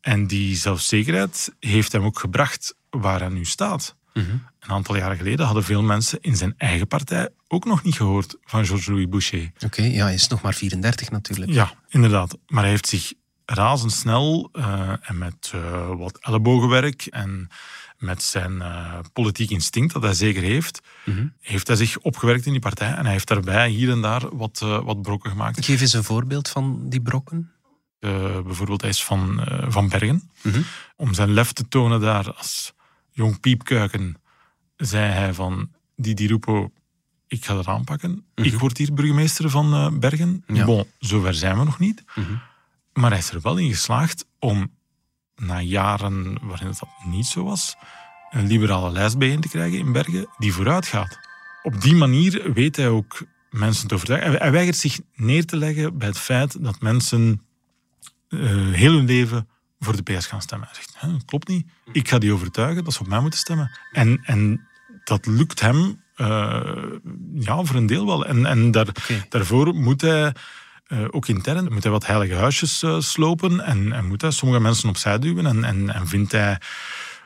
En 0.00 0.26
die 0.26 0.56
zelfzekerheid 0.56 1.54
heeft 1.60 1.92
hem 1.92 2.04
ook 2.04 2.18
gebracht 2.18 2.74
waar 2.90 3.20
hij 3.20 3.28
nu 3.28 3.44
staat. 3.44 3.96
Mhm. 4.14 4.36
Een 4.66 4.72
aantal 4.74 4.96
jaren 4.96 5.16
geleden 5.16 5.44
hadden 5.46 5.64
veel 5.64 5.82
mensen 5.82 6.18
in 6.20 6.36
zijn 6.36 6.54
eigen 6.56 6.86
partij 6.86 7.28
ook 7.48 7.64
nog 7.64 7.82
niet 7.82 7.94
gehoord 7.94 8.36
van 8.44 8.66
Georges-Louis 8.66 9.08
Boucher. 9.08 9.50
Oké, 9.64 9.82
ja, 9.82 10.04
hij 10.04 10.14
is 10.14 10.28
nog 10.28 10.42
maar 10.42 10.54
34 10.54 11.10
natuurlijk. 11.10 11.52
Ja, 11.52 11.72
inderdaad. 11.88 12.36
Maar 12.46 12.62
hij 12.62 12.70
heeft 12.70 12.88
zich 12.88 13.12
razendsnel 13.44 14.48
eh, 14.52 14.90
en 15.02 15.18
met 15.18 15.50
eh, 15.54 15.90
wat 15.96 16.18
ellebogenwerk 16.20 17.06
en 17.06 17.48
met 17.98 18.22
zijn 18.22 18.62
eh, 18.62 18.98
politiek 19.12 19.50
instinct 19.50 19.92
dat 19.92 20.02
hij 20.02 20.14
zeker 20.14 20.42
heeft, 20.42 20.80
Mhm. 21.04 21.26
heeft 21.40 21.66
hij 21.66 21.76
zich 21.76 21.98
opgewerkt 21.98 22.46
in 22.46 22.52
die 22.52 22.60
partij. 22.60 22.92
En 22.94 23.02
hij 23.02 23.12
heeft 23.12 23.28
daarbij 23.28 23.68
hier 23.68 23.90
en 23.90 24.00
daar 24.00 24.36
wat, 24.36 24.58
wat 24.58 25.02
brokken 25.02 25.30
gemaakt. 25.30 25.64
Geef 25.64 25.80
eens 25.80 25.92
een 25.92 26.04
voorbeeld 26.04 26.48
van 26.48 26.88
die 26.88 27.00
brokken. 27.02 27.50
Bijvoorbeeld, 28.44 28.80
hij 28.80 28.90
is 28.90 29.04
van, 29.04 29.40
van 29.68 29.88
Bergen. 29.88 30.30
Mhm. 30.42 30.60
Om 30.96 31.14
zijn 31.14 31.32
lef 31.32 31.52
te 31.52 31.68
tonen 31.68 32.00
daar 32.00 32.32
als 32.32 32.72
jong 33.10 33.40
piepkuiken, 33.40 34.16
zei 34.76 35.12
hij 35.12 35.34
van 35.34 35.70
die 35.96 36.14
Di 36.14 36.26
Rupo, 36.26 36.72
ik 37.26 37.44
ga 37.44 37.54
dat 37.54 37.66
aanpakken. 37.66 38.24
Ik 38.34 38.58
word 38.58 38.78
hier 38.78 38.94
burgemeester 38.94 39.50
van 39.50 39.72
eh, 39.72 39.98
Bergen. 39.98 40.44
Ja. 40.46 40.64
Bon, 40.64 40.84
zover 40.98 41.34
zijn 41.34 41.58
we 41.58 41.64
nog 41.64 41.78
niet. 41.78 42.04
Mhm. 42.14 42.32
Maar 42.92 43.10
hij 43.10 43.18
is 43.18 43.30
er 43.30 43.40
wel 43.40 43.56
in 43.56 43.68
geslaagd 43.70 44.26
om 44.38 44.70
na 45.36 45.60
jaren 45.60 46.38
waarin 46.42 46.66
het 46.66 46.78
dat 46.78 46.88
niet 47.04 47.26
zo 47.26 47.44
was, 47.44 47.74
een 48.30 48.46
liberale 48.46 48.90
lijst 48.90 49.18
bijeen 49.18 49.40
te 49.40 49.48
krijgen 49.48 49.78
in 49.78 49.92
Bergen 49.92 50.28
die 50.38 50.52
vooruit 50.52 50.86
gaat. 50.86 51.18
Op 51.62 51.80
die 51.80 51.94
manier 51.94 52.52
weet 52.52 52.76
hij 52.76 52.88
ook 52.88 53.22
mensen 53.50 53.88
te 53.88 53.94
overtuigen. 53.94 54.32
Hij- 54.32 54.50
weigert 54.52 54.76
zich 54.76 55.00
neer 55.14 55.44
te 55.46 55.56
leggen 55.56 55.98
bij 55.98 56.08
het 56.08 56.18
feit 56.18 56.62
dat 56.64 56.80
mensen 56.80 57.40
eh, 58.28 58.40
heel 58.72 58.92
hun 58.92 59.04
leven 59.06 59.48
voor 59.86 60.04
de 60.04 60.16
PS 60.16 60.26
gaan 60.26 60.42
stemmen. 60.42 60.68
Hij 60.68 60.76
zegt, 60.76 60.94
"Hè, 60.98 61.12
dat 61.12 61.24
klopt 61.24 61.48
niet. 61.48 61.66
Ik 61.92 62.08
ga 62.08 62.18
die 62.18 62.32
overtuigen 62.32 62.84
dat 62.84 62.92
ze 62.92 63.00
op 63.00 63.06
mij 63.06 63.20
moeten 63.20 63.38
stemmen. 63.38 63.70
En, 63.92 64.20
en 64.22 64.66
dat 65.04 65.26
lukt 65.26 65.60
hem 65.60 66.04
eh, 66.16 66.62
ja, 67.34 67.64
voor 67.64 67.76
een 67.76 67.86
deel 67.86 68.06
wel. 68.06 68.26
En, 68.26 68.46
en 68.46 68.70
daar, 68.70 68.86
daarvoor 69.28 69.74
moet 69.74 70.00
hij, 70.00 70.34
eh, 70.86 71.04
ook 71.10 71.28
intern, 71.28 71.72
moet 71.72 71.82
hij 71.82 71.92
wat 71.92 72.06
heilige 72.06 72.34
huisjes 72.34 72.82
eh, 72.82 73.00
slopen 73.00 73.60
en, 73.60 73.92
en 73.92 74.06
moet 74.06 74.20
hij 74.20 74.30
sommige 74.30 74.60
mensen 74.60 74.88
opzij 74.88 75.18
duwen. 75.18 75.46
En, 75.46 75.64
en, 75.64 75.94
en 75.94 76.06
vindt 76.06 76.32
hij, 76.32 76.52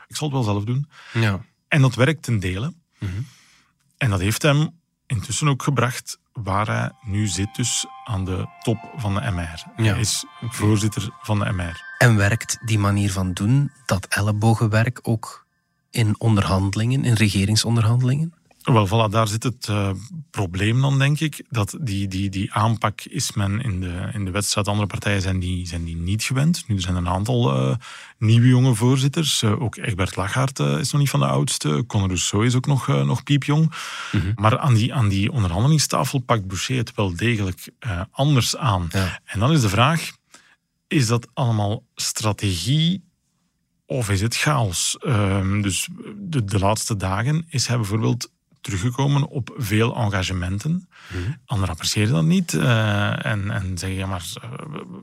ik 0.07 0.15
zal 0.15 0.27
het 0.27 0.35
wel 0.35 0.45
zelf 0.45 0.63
doen. 0.63 0.89
Ja. 1.13 1.41
En 1.67 1.81
dat 1.81 1.95
werkt 1.95 2.23
ten 2.23 2.39
dele. 2.39 2.73
Mhm. 2.99 3.11
En 3.97 4.09
dat 4.09 4.19
heeft 4.19 4.41
hem 4.41 4.69
intussen 5.07 5.47
ook 5.47 5.63
gebracht 5.63 6.19
waar 6.33 6.67
hij 6.67 6.91
nu 7.01 7.27
zit, 7.27 7.55
dus 7.55 7.85
aan 8.03 8.25
de 8.25 8.47
top 8.61 8.93
van 8.95 9.13
de 9.13 9.31
MR. 9.31 9.63
Ja. 9.77 9.91
Hij 9.91 9.99
is 9.99 10.25
voorzitter 10.39 11.09
van 11.21 11.39
de 11.39 11.51
MR. 11.51 11.90
En 12.01 12.15
werkt 12.15 12.57
die 12.65 12.79
manier 12.79 13.11
van 13.11 13.33
doen, 13.33 13.71
dat 13.85 14.05
ellebogenwerk, 14.09 14.99
ook 15.03 15.45
in 15.89 16.15
onderhandelingen, 16.17 17.05
in 17.05 17.13
regeringsonderhandelingen? 17.13 18.33
Wel, 18.61 18.87
voilà, 18.87 19.11
daar 19.11 19.27
zit 19.27 19.43
het 19.43 19.67
uh, 19.69 19.89
probleem 20.31 20.81
dan, 20.81 20.99
denk 20.99 21.19
ik. 21.19 21.43
Dat 21.49 21.77
die, 21.81 22.07
die, 22.07 22.29
die 22.29 22.53
aanpak 22.53 23.01
is 23.01 23.31
men 23.31 23.61
in 23.61 23.79
de, 23.79 24.09
in 24.13 24.25
de 24.25 24.31
wedstrijd. 24.31 24.67
Andere 24.67 24.87
partijen 24.87 25.21
zijn 25.21 25.39
die, 25.39 25.67
zijn 25.67 25.83
die 25.83 25.95
niet 25.95 26.23
gewend. 26.23 26.63
Nu 26.67 26.75
er 26.75 26.81
zijn 26.81 26.95
een 26.95 27.07
aantal 27.07 27.69
uh, 27.69 27.75
nieuwe 28.17 28.47
jonge 28.47 28.73
voorzitters. 28.73 29.41
Uh, 29.41 29.61
ook 29.61 29.75
Egbert 29.75 30.15
Lachaert 30.15 30.59
is 30.59 30.91
nog 30.91 31.01
niet 31.01 31.09
van 31.09 31.19
de 31.19 31.25
oudste. 31.25 31.83
Conor 31.87 32.07
Rousseau 32.07 32.45
is 32.45 32.55
ook 32.55 32.65
nog, 32.65 32.87
nog 32.87 33.23
piepjong. 33.23 33.73
Mm 34.11 34.21
-hmm. 34.21 34.31
Maar 34.35 34.59
aan 34.59 34.73
die, 34.73 34.93
aan 34.93 35.09
die 35.09 35.31
onderhandelingstafel 35.31 36.19
pakt 36.19 36.47
Boucher 36.47 36.77
het 36.77 36.95
wel 36.95 37.15
degelijk 37.15 37.69
anders 38.11 38.57
aan. 38.57 38.87
Ja. 38.91 39.19
En 39.25 39.39
dan 39.39 39.51
is 39.51 39.61
de 39.61 39.69
vraag, 39.69 40.11
is 40.91 41.07
dat 41.07 41.27
allemaal 41.33 41.83
strategie 41.95 43.03
of 43.85 44.09
is 44.09 44.21
het 44.21 44.35
chaos? 44.35 44.97
Um, 45.05 45.61
dus 45.61 45.87
de, 46.15 46.43
de 46.45 46.59
laatste 46.59 46.95
dagen 46.95 47.45
is 47.49 47.67
hij 47.67 47.77
bijvoorbeeld 47.77 48.31
teruggekomen 48.61 49.27
op 49.27 49.53
veel 49.57 49.95
engagementen. 49.95 50.71
Mm 50.71 51.39
Anderen 51.45 51.73
appreciëren 51.73 52.13
dat 52.13 52.23
niet 52.23 52.53
uh, 52.53 53.25
en, 53.25 53.51
en 53.51 53.77
zeggen, 53.77 53.97
ja 53.97 54.05
maar, 54.05 54.25
uh, 54.43 54.49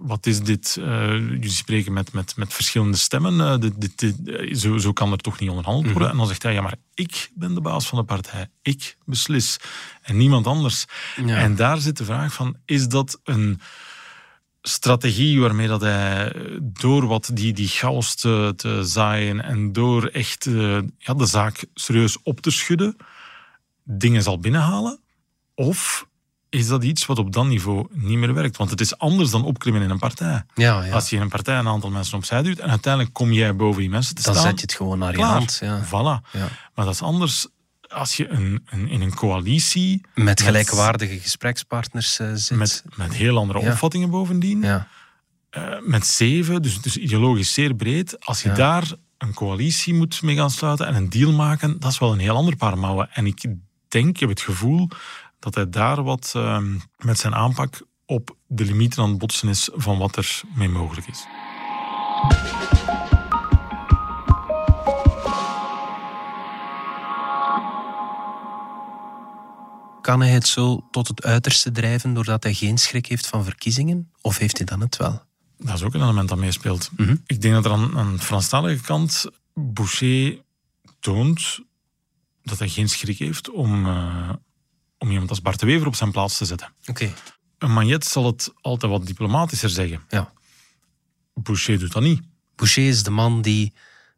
wat 0.00 0.26
is 0.26 0.40
dit? 0.40 0.76
Uh, 0.80 1.10
jullie 1.10 1.50
spreken 1.50 1.92
met, 1.92 2.12
met, 2.12 2.36
met 2.36 2.54
verschillende 2.54 2.96
stemmen, 2.96 3.60
dit, 3.60 3.80
dit, 3.80 3.98
dit, 3.98 4.58
zo, 4.58 4.78
zo 4.78 4.92
kan 4.92 5.12
er 5.12 5.18
toch 5.18 5.38
niet 5.40 5.48
onderhandeld 5.48 5.92
worden? 5.92 6.02
Mm 6.02 6.08
-hmm. 6.08 6.12
En 6.12 6.16
dan 6.16 6.26
zegt 6.26 6.42
hij, 6.42 6.52
ja 6.52 6.60
maar, 6.60 6.76
ik 6.94 7.30
ben 7.34 7.54
de 7.54 7.60
baas 7.60 7.86
van 7.86 7.98
de 7.98 8.04
partij, 8.04 8.50
ik 8.62 8.96
beslis 9.04 9.56
en 10.02 10.16
niemand 10.16 10.46
anders. 10.46 10.84
Ja. 11.24 11.36
En 11.36 11.56
daar 11.56 11.78
zit 11.78 11.96
de 11.96 12.04
vraag 12.04 12.32
van, 12.32 12.56
is 12.64 12.88
dat 12.88 13.20
een 13.24 13.60
strategie 14.68 15.40
waarmee 15.40 15.68
dat 15.68 15.80
hij 15.80 16.32
door 16.62 17.06
wat 17.06 17.30
die, 17.32 17.52
die 17.52 17.68
chaos 17.68 18.14
te, 18.14 18.52
te 18.56 18.84
zaaien 18.84 19.44
en 19.44 19.72
door 19.72 20.04
echt 20.04 20.44
ja, 20.98 21.14
de 21.14 21.26
zaak 21.26 21.64
serieus 21.74 22.18
op 22.22 22.40
te 22.40 22.50
schudden, 22.50 22.96
dingen 23.84 24.22
zal 24.22 24.38
binnenhalen? 24.38 25.00
Of 25.54 26.06
is 26.48 26.68
dat 26.68 26.84
iets 26.84 27.06
wat 27.06 27.18
op 27.18 27.32
dat 27.32 27.46
niveau 27.46 27.86
niet 27.90 28.18
meer 28.18 28.34
werkt? 28.34 28.56
Want 28.56 28.70
het 28.70 28.80
is 28.80 28.98
anders 28.98 29.30
dan 29.30 29.44
opklimmen 29.44 29.82
in 29.82 29.90
een 29.90 29.98
partij. 29.98 30.42
Ja, 30.54 30.84
ja. 30.84 30.92
Als 30.92 31.10
je 31.10 31.16
in 31.16 31.22
een 31.22 31.28
partij 31.28 31.58
een 31.58 31.68
aantal 31.68 31.90
mensen 31.90 32.16
opzij 32.16 32.42
duwt 32.42 32.58
en 32.58 32.70
uiteindelijk 32.70 33.14
kom 33.14 33.32
jij 33.32 33.56
boven 33.56 33.80
die 33.80 33.90
mensen 33.90 34.14
te 34.14 34.22
dan 34.22 34.34
staan. 34.34 34.46
Dan 34.46 34.58
zet 34.58 34.60
je 34.60 34.66
het 34.66 34.76
gewoon 34.76 34.98
naar 34.98 35.16
je 35.16 35.22
hand. 35.22 35.58
Ja. 35.60 35.84
Voilà. 35.84 36.30
Ja. 36.32 36.48
Maar 36.74 36.84
dat 36.84 36.94
is 36.94 37.02
anders 37.02 37.46
als 37.88 38.16
je 38.16 38.28
een, 38.28 38.62
een, 38.70 38.88
in 38.88 39.00
een 39.00 39.14
coalitie... 39.14 40.00
Met 40.14 40.42
gelijkwaardige 40.42 41.18
gesprekspartners 41.20 42.18
uh, 42.20 42.30
zit. 42.34 42.58
Met, 42.58 42.84
met 42.96 43.14
heel 43.14 43.36
andere 43.38 43.60
Ja. 43.60 43.70
opvattingen 43.70 44.10
bovendien. 44.10 44.62
Ja. 44.62 44.88
Eh, 45.50 45.62
met 45.80 46.06
zeven, 46.06 46.62
dus, 46.62 46.80
dus 46.80 46.96
ideologisch 46.96 47.52
zeer 47.52 47.74
breed. 47.74 48.24
Als 48.24 48.42
je 48.42 48.48
Ja. 48.48 48.54
daar 48.54 48.92
een 49.18 49.34
coalitie 49.34 49.94
moet 49.94 50.22
mee 50.22 50.36
gaan 50.36 50.50
sluiten 50.50 50.86
en 50.86 50.94
een 50.94 51.08
deal 51.08 51.32
maken, 51.32 51.80
dat 51.80 51.90
is 51.90 51.98
wel 51.98 52.12
een 52.12 52.18
heel 52.18 52.36
ander 52.36 52.56
paar 52.56 52.78
mouwen. 52.78 53.08
En 53.12 53.26
ik 53.26 53.44
denk, 53.88 54.08
ik 54.08 54.20
heb 54.20 54.28
het 54.28 54.40
gevoel 54.40 54.88
dat 55.38 55.54
hij 55.54 55.68
daar 55.70 56.02
wat 56.02 56.32
ehm, 56.36 56.76
met 56.96 57.18
zijn 57.18 57.34
aanpak 57.34 57.80
op 58.06 58.36
de 58.46 58.64
limieten 58.64 59.02
aan 59.02 59.08
het 59.08 59.18
botsen 59.18 59.48
is 59.48 59.68
van 59.72 59.98
wat 59.98 60.16
er 60.16 60.40
mee 60.54 60.68
mogelijk 60.68 61.06
is. 61.06 61.26
Kan 70.08 70.20
hij 70.20 70.30
het 70.30 70.46
zo 70.46 70.88
tot 70.90 71.08
het 71.08 71.22
uiterste 71.22 71.70
drijven 71.70 72.14
doordat 72.14 72.42
hij 72.42 72.54
geen 72.54 72.78
schrik 72.78 73.06
heeft 73.06 73.26
van 73.26 73.44
verkiezingen? 73.44 74.10
Of 74.20 74.38
heeft 74.38 74.56
hij 74.56 74.66
dan 74.66 74.80
het 74.80 74.96
wel? 74.96 75.22
Dat 75.58 75.74
is 75.74 75.82
ook 75.82 75.94
een 75.94 76.02
element 76.02 76.28
dat 76.28 76.38
meespeelt. 76.38 76.90
Mhm. 76.96 77.16
Ik 77.26 77.40
denk 77.40 77.54
dat 77.54 77.64
er 77.64 77.70
aan, 77.70 77.98
aan 77.98 78.16
de 78.16 78.22
Franstalige 78.22 78.82
kant 78.82 79.24
Boucher 79.54 80.42
toont 81.00 81.60
dat 82.42 82.58
hij 82.58 82.68
geen 82.68 82.88
schrik 82.88 83.18
heeft 83.18 83.50
om, 83.50 83.86
eh, 83.86 84.32
om 84.98 85.10
iemand 85.10 85.30
als 85.30 85.42
Bart 85.42 85.60
de 85.60 85.66
Wever 85.66 85.86
op 85.86 85.94
zijn 85.94 86.10
plaats 86.10 86.36
te 86.36 86.44
zetten. 86.44 86.72
Oké. 86.86 87.12
Een 87.58 87.72
Magnet 87.72 88.04
zal 88.04 88.26
het 88.26 88.52
altijd 88.60 88.92
wat 88.92 89.06
diplomatischer 89.06 89.70
zeggen. 89.70 90.02
Ja. 90.08 90.32
Boucher 91.34 91.78
doet 91.78 91.92
dat 91.92 92.02
niet. 92.02 92.22
Boucher 92.54 92.88
is 92.88 93.02
de 93.02 93.10
man 93.10 93.42
die 93.42 93.72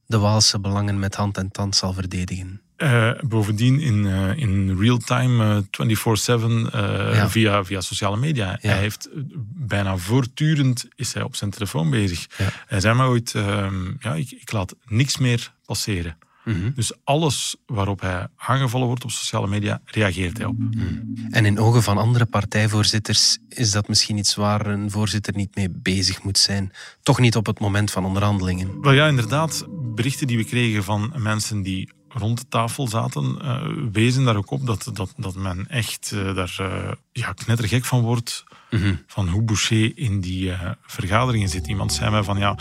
de 0.06 0.18
Waalse 0.18 0.60
belangen 0.60 0.98
met 0.98 1.14
hand 1.14 1.36
en 1.36 1.50
tand 1.50 1.76
zal 1.76 1.92
verdedigen. 1.92 2.60
Eh, 2.80 3.10
bovendien 3.20 3.80
in, 3.80 4.06
eh, 4.06 4.36
in 4.36 4.76
real 4.78 4.96
time, 4.96 5.44
eh, 5.44 5.62
24-7, 5.70 6.72
eh, 6.72 7.14
Ja. 7.14 7.28
via, 7.30 7.64
via 7.64 7.80
sociale 7.80 8.16
media. 8.16 8.56
Hij 8.60 8.78
heeft 8.78 9.08
eh, 9.08 9.20
bijna 9.54 9.96
voortdurend 9.96 10.88
is 10.96 11.12
hij 11.14 11.22
op 11.22 11.36
zijn 11.36 11.50
telefoon 11.50 11.90
bezig. 11.90 12.26
Ja. 12.38 12.48
Hij 12.66 12.80
zei 12.80 12.94
mij 12.94 13.06
ooit, 13.06 13.34
ehm, 13.34 13.84
ja, 13.98 14.14
ik, 14.14 14.30
ik 14.30 14.52
laat 14.52 14.74
niks 14.86 15.18
meer 15.18 15.52
passeren. 15.64 16.16
Mhm. 16.44 16.70
Dus 16.74 16.92
alles 17.04 17.56
waarop 17.66 18.00
hij 18.00 18.26
aangevallen 18.36 18.86
wordt 18.86 19.04
op 19.04 19.10
sociale 19.10 19.46
media, 19.46 19.80
reageert 19.84 20.36
hij 20.36 20.46
op. 20.46 20.56
En 21.30 21.44
in 21.44 21.58
ogen 21.58 21.82
van 21.82 21.98
andere 21.98 22.26
partijvoorzitters 22.26 23.38
is 23.48 23.70
dat 23.70 23.88
misschien 23.88 24.18
iets 24.18 24.34
waar 24.34 24.66
een 24.66 24.90
voorzitter 24.90 25.34
niet 25.36 25.54
mee 25.54 25.70
bezig 25.70 26.22
moet 26.22 26.38
zijn. 26.38 26.72
Toch 27.02 27.18
niet 27.18 27.36
op 27.36 27.46
het 27.46 27.60
moment 27.60 27.90
van 27.90 28.04
onderhandelingen. 28.04 28.80
Wel 28.80 28.92
ja, 28.92 29.06
inderdaad, 29.08 29.66
berichten 29.94 30.26
die 30.26 30.36
we 30.36 30.44
kregen 30.44 30.84
van 30.84 31.12
mensen 31.16 31.62
die 31.62 31.90
rond 32.12 32.38
de 32.38 32.48
tafel 32.48 32.88
zaten, 32.88 33.38
eh, 33.42 33.66
wezen 33.92 34.24
daar 34.24 34.36
ook 34.36 34.50
op 34.50 34.66
dat, 34.66 34.90
dat, 34.92 35.12
dat 35.16 35.34
men 35.34 35.68
echt 35.68 36.12
eh, 36.14 36.34
daar 36.34 36.56
eh, 36.58 36.92
ja, 37.12 37.32
knettergek 37.32 37.84
van 37.84 38.00
wordt 38.00 38.44
Mhm. 38.70 38.94
van 39.06 39.28
hoe 39.28 39.42
Boucher 39.42 39.98
in 39.98 40.20
die 40.20 40.52
vergaderingen 40.86 41.48
zit. 41.48 41.66
Iemand 41.66 41.92
zei 41.92 42.10
mij 42.10 42.22
van 42.22 42.38
ja, 42.38 42.58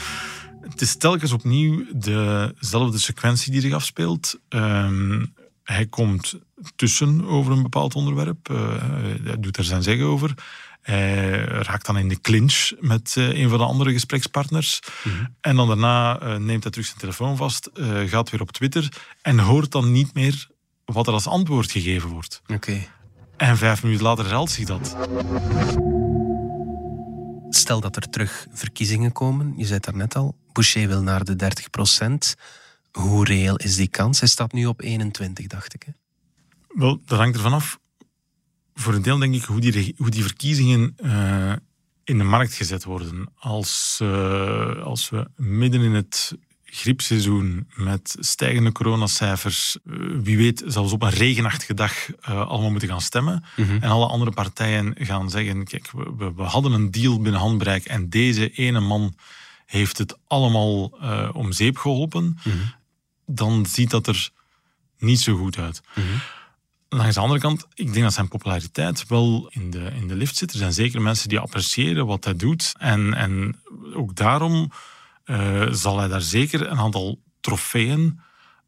het 0.62 0.82
is 0.82 0.96
telkens 0.96 1.32
opnieuw 1.32 1.86
dezelfde 1.94 2.98
sequentie 2.98 3.52
die 3.52 3.62
zich 3.62 3.74
afspeelt. 3.74 4.40
Ehm, 4.48 5.26
hij 5.64 5.86
komt 5.86 6.40
tussen 6.76 7.26
over 7.26 7.52
een 7.52 7.62
bepaald 7.62 7.96
onderwerp, 7.96 8.48
hij 9.24 9.40
doet 9.40 9.58
er 9.58 9.64
zijn 9.64 9.84
zeggen 9.84 10.06
over. 10.06 10.34
Hij 10.90 11.44
raakt 11.44 11.86
dan 11.86 11.98
in 11.98 12.08
de 12.08 12.22
clinch 12.22 12.72
met 12.80 13.16
eh, 13.18 13.40
een 13.40 13.50
van 13.50 13.58
de 13.58 13.64
andere 13.64 13.92
gesprekspartners. 13.92 14.80
En 15.42 15.56
dan 15.56 15.68
daarna 15.68 16.20
eh, 16.20 16.36
neemt 16.36 16.64
hij 16.64 16.72
terug 16.72 16.88
zijn 16.88 17.00
telefoon 17.00 17.38
vast, 17.38 17.66
eh, 17.66 18.00
gaat 18.06 18.30
weer 18.30 18.42
op 18.42 18.52
Twitter 18.52 18.94
en 19.22 19.40
hoort 19.40 19.72
dan 19.72 19.92
niet 19.92 20.14
meer 20.14 20.48
wat 20.86 21.08
er 21.08 21.14
als 21.14 21.28
antwoord 21.28 21.72
gegeven 21.72 22.10
wordt. 22.10 22.42
Oké. 22.48 22.88
En 23.38 23.58
vijf 23.58 23.84
minuten 23.84 24.04
later 24.04 24.24
herhaalt 24.24 24.52
zich 24.52 24.66
dat. 24.66 24.96
Stel 27.50 27.80
dat 27.80 27.96
er 27.96 28.10
terug 28.10 28.48
verkiezingen 28.52 29.12
komen, 29.12 29.54
je 29.58 29.64
zei 29.64 29.76
het 29.76 29.84
daarnet 29.84 30.16
al, 30.16 30.36
Boucher 30.52 30.88
wil 30.88 31.02
naar 31.02 31.24
de 31.24 31.36
30 31.36 31.70
procent. 31.70 32.36
Hoe 32.92 33.26
reëel 33.26 33.56
is 33.56 33.76
die 33.76 33.88
kans? 33.88 34.20
Hij 34.20 34.30
staat 34.30 34.52
nu 34.52 34.66
op 34.66 34.82
21, 34.82 35.48
dacht 35.48 35.74
ik. 35.74 35.84
Hè? 35.84 35.92
Wel, 36.68 37.02
dat 37.06 37.18
hangt 37.18 37.36
ervan 37.36 37.54
af. 37.54 37.80
Voor 38.80 38.94
een 38.94 39.02
deel 39.02 39.18
denk 39.18 39.36
ik 39.36 39.44
hoe 39.44 39.60
die, 39.60 39.94
hoe 39.98 40.10
die 40.10 40.24
verkiezingen 40.24 40.94
eh, 40.98 41.54
in 42.04 42.18
de 42.18 42.24
markt 42.24 42.54
gezet 42.54 42.84
worden. 42.84 43.30
Als, 43.36 44.00
eh, 44.02 44.84
als 44.84 45.10
we 45.10 45.28
midden 45.36 45.82
in 45.82 45.94
het 45.94 46.34
griepseizoen 46.64 47.68
met 47.76 48.16
stijgende 48.20 48.72
coronacijfers, 48.72 49.78
eh, 49.86 49.94
wie 50.22 50.38
weet, 50.38 50.64
zelfs 50.66 50.92
op 50.94 51.02
een 51.02 51.10
regenachtige 51.10 51.74
dag 51.74 51.94
allemaal 52.22 52.72
moeten 52.72 52.90
gaan 52.90 53.02
stemmen. 53.02 53.44
En 53.82 53.90
alle 53.90 54.08
andere 54.08 54.32
partijen 54.32 54.94
gaan 54.98 55.30
zeggen, 55.30 55.64
kijk, 55.66 55.92
we, 55.92 56.14
we- 56.18 56.34
we 56.34 56.42
hadden 56.44 56.72
een 56.72 56.92
deal 56.92 57.22
binnen 57.22 57.42
handbereik 57.42 57.86
en 57.86 58.10
deze 58.10 58.50
ene 58.50 58.80
man 58.80 59.16
heeft 59.66 59.98
het 59.98 60.18
allemaal 60.28 60.84
om 61.34 61.52
zeep 61.52 61.78
geholpen. 61.78 62.38
Dan 63.26 63.66
ziet 63.66 63.90
dat 63.90 64.08
er 64.08 64.30
niet 65.00 65.20
zo 65.20 65.36
goed 65.36 65.58
uit. 65.58 65.82
Langs 66.90 67.16
de 67.16 67.22
andere 67.22 67.40
kant, 67.40 67.66
ik 67.74 67.94
denk 67.94 68.04
dat 68.04 68.14
zijn 68.14 68.28
populariteit 68.28 69.08
wel 69.08 69.48
in 69.50 69.70
de, 69.72 69.92
in 69.96 70.08
de 70.08 70.16
lift 70.16 70.36
zit. 70.36 70.52
Er 70.52 70.58
zijn 70.58 70.74
zeker 70.74 71.02
mensen 71.02 71.30
die 71.30 71.40
appreciëren 71.40 72.06
wat 72.06 72.24
hij 72.24 72.36
doet. 72.36 72.74
En, 72.78 73.14
en 73.14 73.62
ook 73.94 74.16
daarom 74.16 74.72
eh, 75.24 75.68
zal 75.72 76.00
hij 76.00 76.08
daar 76.08 76.22
zeker 76.22 76.68
een 76.68 76.80
aantal 76.80 77.22
trofeeën 77.42 78.20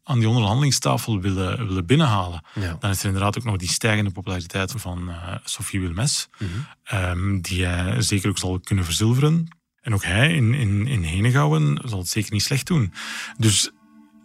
aan 0.04 0.18
die 0.18 0.28
onderhandelingstafel 0.28 1.20
willen, 1.20 1.66
willen 1.66 1.86
binnenhalen. 1.86 2.44
Ja. 2.54 2.76
Dan 2.80 2.90
is 2.90 3.00
er 3.00 3.06
inderdaad 3.06 3.38
ook 3.38 3.44
nog 3.44 3.56
die 3.56 3.68
stijgende 3.68 4.10
populariteit 4.10 4.74
van 4.76 5.08
eh, 5.08 5.34
Sophie 5.44 5.80
Wilmes, 5.80 6.28
ehm, 6.84 7.40
die 7.40 7.64
hij 7.64 8.02
zeker 8.02 8.28
ook 8.28 8.38
zal 8.38 8.60
kunnen 8.60 8.84
verzilveren. 8.84 9.48
En 9.80 9.94
ook 9.94 10.04
hij 10.04 10.34
in, 10.34 10.54
in, 10.54 10.86
in 10.86 11.02
Henegouwen 11.02 11.80
zal 11.84 11.98
het 11.98 12.08
zeker 12.08 12.32
niet 12.32 12.42
slecht 12.42 12.66
doen. 12.66 12.92
Dus 13.38 13.70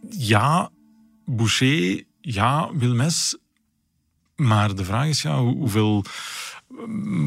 ja, 0.10 0.70
Boucher, 1.26 2.04
ja, 2.22 2.70
Wilmes. 2.74 3.38
Maar 4.38 4.76
de 4.76 4.86
vraag 4.86 5.08
is 5.08 5.22
ja, 5.22 5.40
hoe- 5.40 5.56
hoeveel 5.56 6.04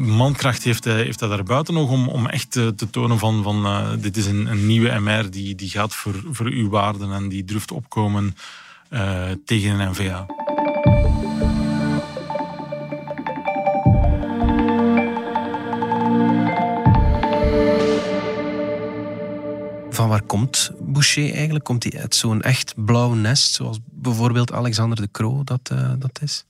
mankracht 0.05 0.63
heeft 0.63 0.83
hij, 0.83 1.03
heeft 1.03 1.19
hij 1.19 1.29
daarbuiten 1.29 1.73
nog 1.73 1.89
om, 1.89 2.07
om 2.07 2.27
echt 2.27 2.51
te, 2.51 2.73
te 2.75 2.89
tonen 2.89 3.19
van, 3.19 3.43
van 3.43 3.65
eh, 3.65 3.89
dit 3.99 4.17
is 4.17 4.25
een, 4.25 4.45
een 4.45 4.65
nieuwe 4.65 4.99
MR 4.99 5.31
die, 5.31 5.55
die 5.55 5.69
gaat 5.69 5.95
voor, 5.95 6.23
voor 6.31 6.45
uw 6.45 6.69
waarden 6.69 7.11
en 7.13 7.29
die 7.29 7.45
durft 7.45 7.71
opkomen 7.71 8.35
eh, 8.89 9.29
tegen 9.45 9.79
een 9.79 9.89
NVA. 9.89 10.25
van 19.89 20.09
waar 20.09 20.21
komt 20.21 20.71
Boucher 20.79 21.33
eigenlijk? 21.33 21.65
Komt 21.65 21.83
hij 21.83 22.01
uit 22.01 22.15
zo'n 22.15 22.41
echt 22.41 22.73
blauw 22.85 23.13
nest, 23.13 23.53
zoals 23.53 23.79
bijvoorbeeld 23.91 24.51
Alexander 24.51 25.01
de 25.01 25.09
Croo 25.11 25.43
dat, 25.43 25.71
dat 25.99 26.19
is? 26.21 26.45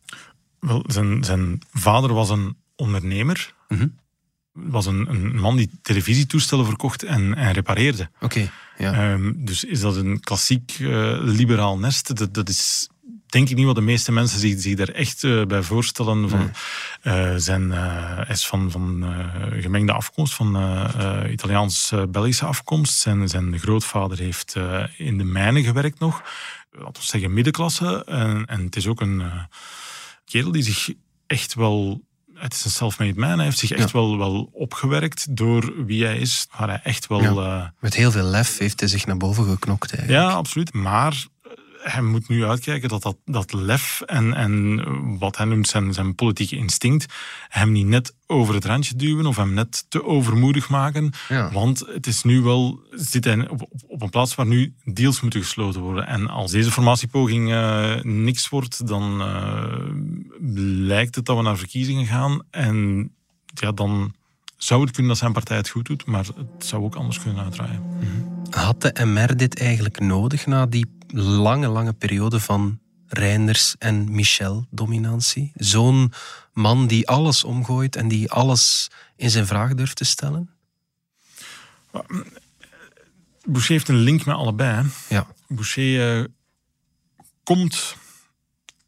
Wel, 0.62 0.84
zijn, 0.88 1.24
zijn 1.24 1.62
vader 1.74 2.14
was 2.14 2.30
een 2.30 2.56
ondernemer. 2.76 3.54
Mm 3.68 4.00
was 4.54 4.86
een, 4.86 5.10
een, 5.10 5.36
man 5.36 5.56
die 5.56 5.70
televisietoestellen 5.82 6.66
verkocht 6.66 7.04
en, 7.04 7.36
en 7.36 7.52
repareerde. 7.52 8.10
Oké. 8.20 8.52
ja. 8.78 9.12
Um, 9.12 9.46
dus 9.46 9.64
is 9.64 9.80
dat 9.80 9.96
een 9.96 10.20
klassiek 10.20 10.80
uh, 10.80 11.18
liberaal 11.22 11.78
nest? 11.78 12.18
Dat, 12.18 12.34
dat 12.34 12.50
is 12.50 12.90
denk 13.26 13.50
ik 13.50 13.56
niet 13.56 13.66
wat 13.66 13.76
de 13.76 13.82
meeste 13.82 14.12
mensen 14.12 14.40
zich, 14.40 14.62
zich 14.62 14.76
daar 14.76 14.90
echt 14.90 15.24
uh, 15.24 15.46
bij 15.46 15.62
voorstellen. 15.62 16.30
Van, 16.30 16.52
uh, 17.04 17.34
zijn, 17.36 17.72
is 18.28 18.48
van, 18.48 18.72
van 18.72 19.06
gemengde 19.60 19.94
afkomst, 19.94 20.34
van 20.34 20.58
Italiaans-Belgische 21.30 22.46
afkomst. 22.46 23.00
Zijn, 23.00 23.30
zijn 23.30 23.60
grootvader 23.60 24.18
heeft 24.18 24.56
in 24.98 25.18
de 25.18 25.24
mijnen 25.24 25.64
gewerkt 25.64 26.00
nog. 26.00 26.22
Laten 26.72 27.02
we 27.02 27.08
zeggen 27.08 27.34
middenklasse. 27.34 28.06
En, 28.06 28.46
en 28.46 28.66
het 28.66 28.76
is 28.76 28.88
ook 28.88 29.02
een 29.02 29.24
kerel 30.32 30.52
die 30.52 30.64
zich 30.64 30.94
echt 31.28 31.54
wel 31.54 32.02
het 32.42 32.54
is 32.54 32.66
een 32.66 32.72
self-made 32.72 33.20
man. 33.20 33.36
Hij 33.36 33.46
heeft 33.46 33.58
zich 33.58 33.72
echt 33.72 33.92
wel, 33.92 34.18
wel 34.18 34.50
opgewerkt 34.54 35.36
door 35.36 35.86
wie 35.86 36.06
hij 36.06 36.18
is. 36.18 36.48
Waar 36.58 36.68
hij 36.68 36.80
echt 36.84 37.08
wel... 37.08 37.22
Ja, 37.22 37.30
uh... 37.30 37.68
Met 37.80 37.94
heel 37.94 38.12
veel 38.12 38.24
lef 38.24 38.58
heeft 38.58 38.80
hij 38.80 38.90
zich 38.90 39.06
naar 39.06 39.18
boven 39.18 39.46
geknokt 39.46 39.94
eigenlijk. 39.94 40.24
Ja, 40.24 40.36
absoluut. 40.36 40.74
Maar 40.74 41.26
hij 41.84 42.02
moet 42.02 42.28
nu 42.28 42.46
uitkijken 42.46 42.90
dat 42.90 43.02
dat, 43.02 43.18
dat 43.26 43.54
lef 43.54 44.02
en, 44.06 44.34
en 44.34 44.84
wat 45.18 45.38
hij 45.38 45.46
noemt 45.46 45.68
zijn, 45.68 45.94
zijn 45.94 46.16
politieke 46.16 46.56
instinct 46.56 47.14
hem 47.48 47.72
niet 47.72 47.88
net 47.88 48.14
over 48.28 48.54
het 48.54 48.66
randje 48.66 48.96
duwen 48.96 49.26
of 49.26 49.36
hem 49.36 49.54
net 49.54 49.86
te 49.90 50.06
overmoedig 50.06 50.70
maken. 50.70 51.12
Want 51.52 51.80
het 51.88 52.08
is 52.08 52.24
nu 52.24 52.42
wel, 52.42 52.80
zit 52.92 53.24
hij 53.24 53.48
op, 53.48 53.68
op, 53.88 54.02
een 54.02 54.10
plaats 54.10 54.36
waar 54.36 54.46
nu 54.46 54.74
deals 54.84 55.22
moeten 55.22 55.42
gesloten 55.42 55.82
worden. 55.82 56.08
En 56.08 56.30
als 56.30 56.52
deze 56.52 56.72
formatiepoging 56.72 57.50
uh, 57.50 58.02
niks 58.02 58.50
wordt, 58.50 58.88
dan 58.88 59.22
uh, 59.22 59.64
lijkt 60.88 61.16
het 61.16 61.26
dat 61.26 61.38
we 61.38 61.44
naar 61.44 61.58
verkiezingen 61.58 62.06
gaan. 62.06 62.42
En 62.50 63.10
ja, 63.46 63.72
dan 63.72 64.14
zou 64.58 64.82
het 64.82 64.92
kunnen 64.92 65.12
dat 65.12 65.20
zijn 65.20 65.34
partij 65.34 65.58
het 65.58 65.70
goed 65.70 65.86
doet, 65.86 66.06
maar 66.06 66.26
het 66.26 66.66
zou 66.66 66.84
ook 66.84 66.96
anders 66.96 67.20
kunnen 67.22 67.44
uitdraaien. 67.44 67.84
Had 68.50 68.82
de 68.82 69.06
MR 69.06 69.38
dit 69.38 69.60
eigenlijk 69.60 70.00
nodig 70.00 70.46
na 70.46 70.66
die 70.66 70.86
lange, 71.14 71.68
lange 71.68 71.94
periode 71.94 72.40
van 72.40 72.80
Reinders 73.08 73.76
en 73.80 74.12
Michel-dominantie? 74.12 75.52
Zo'n 75.56 76.14
man 76.54 76.88
die 76.88 77.08
alles 77.08 77.44
omgooit 77.44 77.96
en 77.96 78.08
die 78.08 78.32
alles 78.32 78.90
in 79.16 79.30
zijn 79.30 79.48
vraag 79.48 79.74
durft 79.74 79.96
te 79.96 80.06
stellen? 80.06 80.50
Boucher 83.46 83.72
heeft 83.72 83.90
een 83.90 83.96
link 83.96 84.26
met 84.26 84.36
allebei. 84.36 84.86
Ja. 85.10 85.28
Boucher 85.48 86.20
uh, 86.20 86.26
komt 87.44 87.96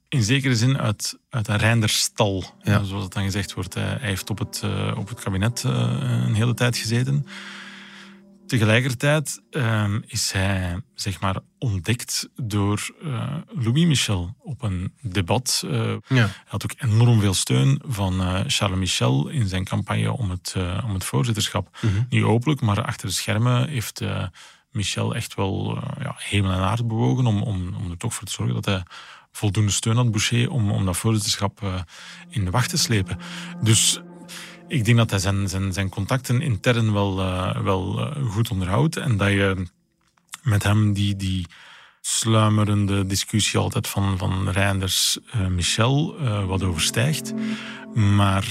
in 0.10 0.24
zekere 0.24 0.56
zin 0.56 0.78
uit, 0.78 1.18
uit 1.30 1.48
een 1.48 1.58
Reinderstal, 1.58 2.44
ja. 2.62 2.84
zoals 2.84 3.04
het 3.04 3.14
dan 3.14 3.24
gezegd 3.24 3.54
wordt. 3.54 3.74
Hij 3.74 3.98
heeft 4.00 4.30
op 4.30 4.40
het, 4.40 4.62
uh, 4.66 4.98
op 4.98 5.10
het 5.10 5.20
kabinet 5.20 5.64
uh, 5.66 5.72
een 6.26 6.34
hele 6.34 6.54
tijd 6.54 6.78
gezeten. 6.78 7.28
Tegelijkertijd 8.54 9.42
uh, 9.52 9.94
is 10.06 10.32
hij 10.32 10.82
zeg 10.96 11.20
maar, 11.20 11.36
ontdekt 11.60 12.30
door 12.36 12.90
uh, 13.04 13.36
Louis 13.48 13.86
Michel 13.86 14.36
op 14.40 14.62
een 14.62 14.94
debat. 15.02 15.64
Uh, 15.66 15.96
ja. 16.08 16.16
Hij 16.16 16.30
had 16.46 16.64
ook 16.64 16.74
enorm 16.78 17.20
veel 17.20 17.34
steun 17.34 17.82
van 17.86 18.22
uh, 18.22 18.40
Charles 18.48 18.80
Michel 18.80 19.28
in 19.28 19.48
zijn 19.48 19.64
campagne 19.64 20.12
om 20.12 20.30
het, 20.30 20.56
om 20.84 20.94
het 20.94 21.04
voorzitterschap. 21.04 21.78
Mm 21.82 21.90
-hmm. 21.90 22.06
Niet 22.10 22.24
openlijk, 22.24 22.62
maar 22.62 22.84
achter 22.84 23.08
de 23.08 23.14
schermen 23.14 23.70
heeft 23.70 24.02
Michel 24.72 25.16
echt 25.16 25.36
wel 25.36 25.78
ja, 26.00 26.16
hemel 26.18 26.52
en 26.52 26.60
aarde 26.60 26.86
bewogen 26.86 27.26
om, 27.26 27.42
om, 27.42 27.76
om 27.76 27.92
er 27.92 27.98
toch 27.98 28.14
voor 28.14 28.28
te 28.28 28.34
zorgen 28.34 28.56
dat 28.56 28.66
hij 28.66 28.84
voldoende 29.32 29.72
steun 29.72 29.96
had, 29.96 30.12
Boucher, 30.12 30.50
om, 30.52 30.72
om 30.72 30.86
dat 30.86 30.98
voorzitterschap 30.98 31.84
in 32.30 32.46
de 32.46 32.52
wacht 32.52 32.70
te 32.70 32.78
slepen. 32.78 33.18
Dus 33.62 34.02
ik 34.68 34.86
denk 34.86 34.98
dat 34.98 35.10
hij 35.10 35.20
zijn, 35.20 35.50
zijn, 35.50 35.74
zijn 35.74 35.90
contacten 35.90 36.42
intern 36.42 36.94
wel, 36.94 37.20
uh, 37.20 37.62
wel 37.62 38.00
uh, 38.00 38.30
goed 38.30 38.50
onderhoudt. 38.50 38.98
En 38.98 39.18
dat 39.18 39.30
je 39.30 39.68
met 40.44 40.64
hem 40.64 40.94
die, 40.94 41.16
die 41.16 41.48
sluimerende 42.02 43.06
discussie 43.06 43.60
altijd 43.60 43.88
van, 43.88 44.18
van 44.18 44.50
Reinders 44.50 45.18
uh, 45.36 45.48
Michel 45.48 46.18
wat 46.46 46.64
overstijgt. 46.64 47.34
Maar 47.94 48.46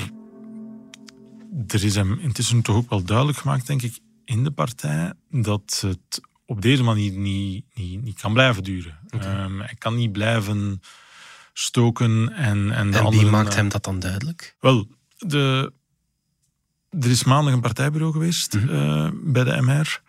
er 1.67 1.85
is 1.85 1.95
hem 1.95 2.19
intussen 2.19 2.63
toch 2.63 2.77
ook 2.77 2.91
wel 2.91 3.05
duidelijk 3.05 3.39
gemaakt, 3.39 3.67
denk 3.67 3.83
ik, 3.83 3.99
in 4.25 4.45
de 4.45 4.51
partij, 4.51 5.13
dat 5.31 5.85
het 5.87 6.21
op 6.47 6.63
deze 6.63 6.83
manier 6.83 7.13
niet, 7.13 7.65
niet, 7.75 8.03
niet 8.03 8.21
kan 8.21 8.33
blijven 8.33 8.63
duren. 8.63 8.99
Okay. 9.11 9.45
Um, 9.45 9.61
hij 9.61 9.75
kan 9.79 9.95
niet 9.95 10.13
blijven 10.13 10.81
stoken 11.53 12.33
en, 12.33 12.71
en 12.71 12.91
de 12.91 12.97
en 12.97 13.05
anderen... 13.05 13.11
wie 13.11 13.31
maakt 13.31 13.55
hem 13.55 13.69
dat 13.69 13.85
dan 13.85 13.99
duidelijk? 13.99 14.57
Wel, 14.61 14.87
de 15.19 15.73
er 17.01 17.11
is 17.11 17.25
maandag 17.25 17.55
een 17.55 17.61
partijbureau 17.61 18.13
geweest 18.13 18.55
mm 18.55 18.61
-hmm. 18.61 18.75
uh, 18.75 19.11
bij 19.15 19.45
de 19.45 19.63
MR. 19.63 20.01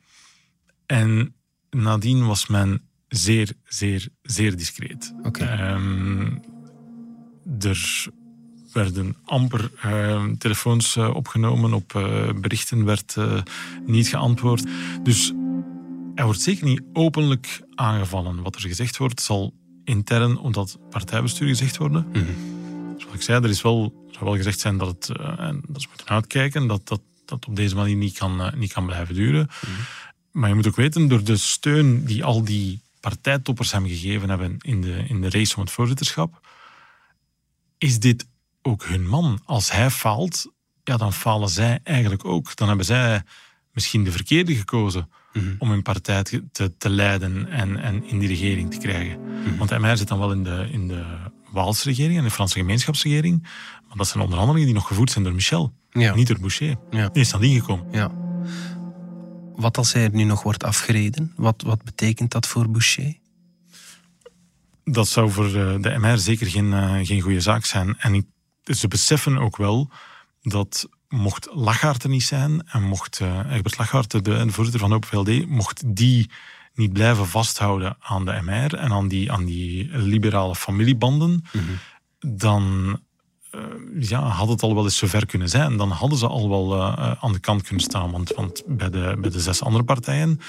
En 0.85 1.35
nadien 1.69 2.25
was 2.25 2.47
men 2.47 2.81
zeer, 3.07 3.53
zeer, 3.63 4.07
zeer 4.21 4.57
discreet. 4.57 5.13
Okay. 5.23 5.73
Um, 5.73 6.41
er 7.59 8.07
werden 8.73 9.15
amper 9.25 9.71
uh, 9.85 10.25
telefoons 10.37 10.95
uh, 10.95 11.15
opgenomen, 11.15 11.73
op 11.73 11.91
berichten 12.41 12.85
werd 12.85 13.15
niet 13.85 14.07
geantwoord. 14.07 14.65
Dus 15.03 15.33
er 16.15 16.25
wordt 16.25 16.41
zeker 16.41 16.65
niet 16.65 16.81
openlijk 16.93 17.61
aangevallen. 17.75 18.41
Wat 18.41 18.55
er 18.55 18.61
gezegd 18.61 18.97
wordt, 18.97 19.21
zal 19.21 19.53
intern 19.83 20.37
op 20.37 20.53
dat 20.53 20.77
partijbestuur 20.89 21.47
gezegd 21.47 21.77
worden. 21.77 22.05
Mm 22.07 22.13
-hmm. 22.13 22.62
Zoals 23.03 23.15
ik 23.17 23.21
zei, 23.21 23.43
er 23.43 23.49
is 23.49 23.61
wel 23.61 24.03
zou 24.13 24.25
wel 24.25 24.35
gezegd 24.35 24.59
zijn 24.59 24.77
dat 24.77 24.87
het, 24.87 25.19
uh, 25.19 25.39
en 25.39 25.61
dat 25.67 25.77
is 25.77 25.87
moeten 25.87 26.07
uitkijken, 26.07 26.67
dat 26.67 26.87
dat, 26.87 27.01
dat 27.25 27.47
op 27.47 27.55
deze 27.55 27.75
manier 27.75 27.95
niet 27.95 28.17
kan, 28.17 28.41
uh, 28.41 28.53
niet 28.53 28.73
kan 28.73 28.85
blijven 28.85 29.15
duren. 29.15 29.49
Mm. 29.67 29.73
Maar 30.31 30.49
je 30.49 30.55
moet 30.55 30.67
ook 30.67 30.75
weten, 30.75 31.07
door 31.07 31.23
de 31.23 31.37
steun 31.37 32.05
die 32.05 32.23
al 32.23 32.43
die 32.43 32.81
partijtoppers 32.99 33.71
hem 33.71 33.87
gegeven 33.87 34.29
hebben 34.29 34.57
in 34.61 34.81
de, 34.81 35.05
in 35.07 35.21
de 35.21 35.29
race 35.29 35.55
om 35.55 35.61
het 35.61 35.71
voorzitterschap, 35.71 36.47
is 37.77 37.99
dit 37.99 38.27
ook 38.61 38.85
hun 38.85 39.07
man. 39.07 39.39
Als 39.45 39.71
hij 39.71 39.89
faalt, 39.89 40.51
ja, 40.83 40.97
dan 40.97 41.13
falen 41.13 41.49
zij 41.49 41.79
eigenlijk 41.83 42.25
ook. 42.25 42.55
Dan 42.55 42.67
hebben 42.67 42.85
zij 42.85 43.23
misschien 43.71 44.03
de 44.03 44.11
verkeerde 44.11 44.55
gekozen 44.55 45.09
mm. 45.33 45.55
om 45.59 45.69
hun 45.69 45.81
partij 45.81 46.23
te, 46.23 46.77
te 46.77 46.89
leiden 46.89 47.47
en, 47.47 47.77
en 47.77 48.03
in 48.03 48.19
die 48.19 48.27
regering 48.27 48.71
te 48.71 48.77
krijgen. 48.77 49.19
Mm. 49.21 49.57
Want 49.57 49.79
MR 49.79 49.97
zit 49.97 50.07
dan 50.07 50.19
wel 50.19 50.31
in 50.31 50.43
de, 50.43 50.67
in 50.71 50.87
de 50.87 51.05
Waalse 51.53 51.87
regering 51.87 52.17
en 52.17 52.23
de 52.23 52.31
Franse 52.31 52.59
gemeenschapsregering. 52.59 53.41
Maar 53.87 53.97
dat 53.97 54.07
zijn 54.07 54.23
onderhandelingen 54.23 54.67
die 54.67 54.77
nog 54.77 54.87
gevoerd 54.87 55.11
zijn 55.11 55.23
door 55.23 55.33
Michel. 55.33 55.73
Ja. 55.89 56.15
Niet 56.15 56.27
door 56.27 56.39
Boucher. 56.39 56.75
Ja. 56.89 57.09
Die 57.09 57.21
is 57.21 57.29
dan 57.29 57.43
ingekomen. 57.43 57.85
Ja. 57.91 58.11
Wat 59.55 59.77
als 59.77 59.93
hij 59.93 60.03
er 60.03 60.13
nu 60.13 60.23
nog 60.23 60.43
wordt 60.43 60.63
afgereden? 60.63 61.33
Wat, 61.35 61.61
wat 61.61 61.83
betekent 61.83 62.31
dat 62.31 62.47
voor 62.47 62.69
Boucher? 62.69 63.17
Dat 64.83 65.07
zou 65.07 65.31
voor 65.31 65.45
eh, 65.45 65.75
de 65.79 65.97
MR 65.97 66.17
zeker 66.17 66.47
geen, 66.47 66.71
uh, 66.71 66.99
geen 67.01 67.21
goede 67.21 67.41
zaak 67.41 67.65
zijn. 67.65 67.95
En 67.99 68.13
ik, 68.13 68.25
ze 68.63 68.87
beseffen 68.87 69.37
ook 69.37 69.57
wel 69.57 69.91
dat 70.41 70.89
mocht 71.07 71.47
Lachaert 71.51 72.03
er 72.03 72.09
niet 72.09 72.23
zijn 72.23 72.67
en 72.67 72.83
mocht 72.83 73.19
Egbert 73.49 73.77
Lachaert, 73.77 74.11
de, 74.11 74.21
de 74.21 74.51
voorzitter 74.51 74.79
van 74.81 74.93
Open 74.93 75.09
VLD, 75.09 75.47
mocht 75.47 75.95
die 75.95 76.29
niet 76.73 76.93
blijven 76.93 77.27
vasthouden 77.27 77.95
aan 77.99 78.25
de 78.25 78.39
MR 78.41 78.75
en 78.75 78.91
aan 78.91 79.07
die, 79.07 79.31
aan 79.31 79.45
die 79.45 79.89
liberale 79.97 80.55
familiebanden, 80.55 81.29
mm 81.29 81.61
-hmm. 81.61 82.39
dan 82.39 82.99
uh, 83.55 83.61
ja, 84.09 84.19
had 84.19 84.49
het 84.49 84.61
al 84.61 84.75
wel 84.75 84.83
eens 84.83 84.97
zover 84.97 85.25
kunnen 85.25 85.49
zijn. 85.49 85.77
Dan 85.77 85.89
hadden 85.89 86.17
ze 86.17 86.27
al 86.27 86.49
wel 86.49 86.75
uh, 86.75 87.11
aan 87.19 87.33
de 87.33 87.39
kant 87.39 87.61
kunnen 87.61 87.83
staan. 87.83 88.11
Want, 88.11 88.33
want 88.35 88.63
bij, 88.67 88.89
de, 88.89 89.17
bij 89.19 89.29
de 89.29 89.39
zes 89.39 89.63
andere 89.63 89.83
partijen 89.83 90.39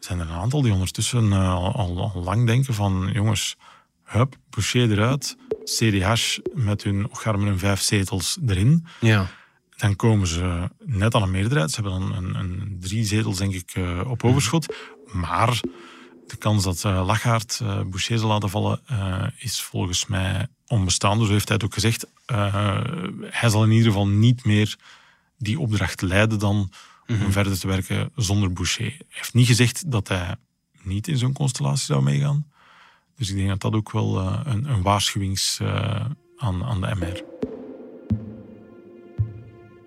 zijn 0.00 0.18
er 0.18 0.28
een 0.28 0.36
aantal 0.36 0.62
die 0.62 0.72
ondertussen 0.72 1.24
uh, 1.24 1.54
al, 1.54 2.12
al, 2.14 2.22
lang 2.24 2.46
denken 2.46 2.74
van 2.74 3.10
jongens, 3.12 3.56
hup, 4.04 4.36
Boucher 4.50 4.90
eruit, 4.90 5.36
CDH 5.64 6.38
met 6.54 6.82
hun 6.82 7.08
ocharmen 7.10 7.46
hun 7.46 7.58
vijf 7.58 7.80
zetels 7.80 8.38
erin. 8.46 8.86
Ja. 9.00 9.26
Dan 9.76 9.96
komen 9.96 10.26
ze 10.26 10.70
net 10.84 11.14
aan 11.14 11.22
een 11.22 11.30
meerderheid. 11.30 11.70
Ze 11.70 11.80
hebben 11.80 12.00
dan 12.00 12.14
een, 12.14 12.34
een 12.34 12.76
drie 12.80 13.04
zetels, 13.04 13.38
denk 13.38 13.54
ik, 13.54 13.74
op 14.06 14.24
overschot. 14.24 14.74
Maar 15.12 15.60
de 16.26 16.36
kans 16.36 16.64
dat 16.64 16.82
uh, 16.86 17.06
Lachaert 17.06 17.60
uh, 17.62 17.80
Boucher 17.82 18.18
zal 18.18 18.28
laten 18.28 18.50
vallen 18.50 18.80
uh, 18.90 19.26
is 19.38 19.60
volgens 19.60 20.06
mij 20.06 20.46
onbestaande. 20.66 21.26
Zo 21.26 21.32
heeft 21.32 21.48
hij 21.48 21.56
het 21.56 21.64
ook 21.64 21.74
gezegd. 21.74 22.06
hij 23.30 23.48
zal 23.48 23.64
in 23.64 23.70
ieder 23.70 23.86
geval 23.86 24.08
niet 24.08 24.44
meer 24.44 24.76
die 25.38 25.60
opdracht 25.60 26.02
leiden 26.02 26.38
dan 26.38 26.56
mm 26.56 26.70
-hmm. 27.06 27.24
om 27.24 27.32
verder 27.32 27.58
te 27.58 27.66
werken 27.66 28.10
zonder 28.16 28.52
Boucher. 28.52 28.84
Hij 28.84 29.06
heeft 29.08 29.34
niet 29.34 29.46
gezegd 29.46 29.90
dat 29.90 30.08
hij 30.08 30.36
niet 30.82 31.08
in 31.08 31.18
zo'n 31.18 31.32
constellatie 31.32 31.84
zou 31.84 32.02
meegaan. 32.02 32.46
Dus 33.16 33.30
ik 33.30 33.36
denk 33.36 33.48
dat 33.48 33.60
dat 33.60 33.74
ook 33.74 33.92
wel 33.92 34.18
een, 34.18 34.70
een 34.70 34.82
waarschuwings 34.82 35.60
aan, 36.36 36.64
aan 36.64 36.80
de 36.80 36.94
MR. 36.98 37.22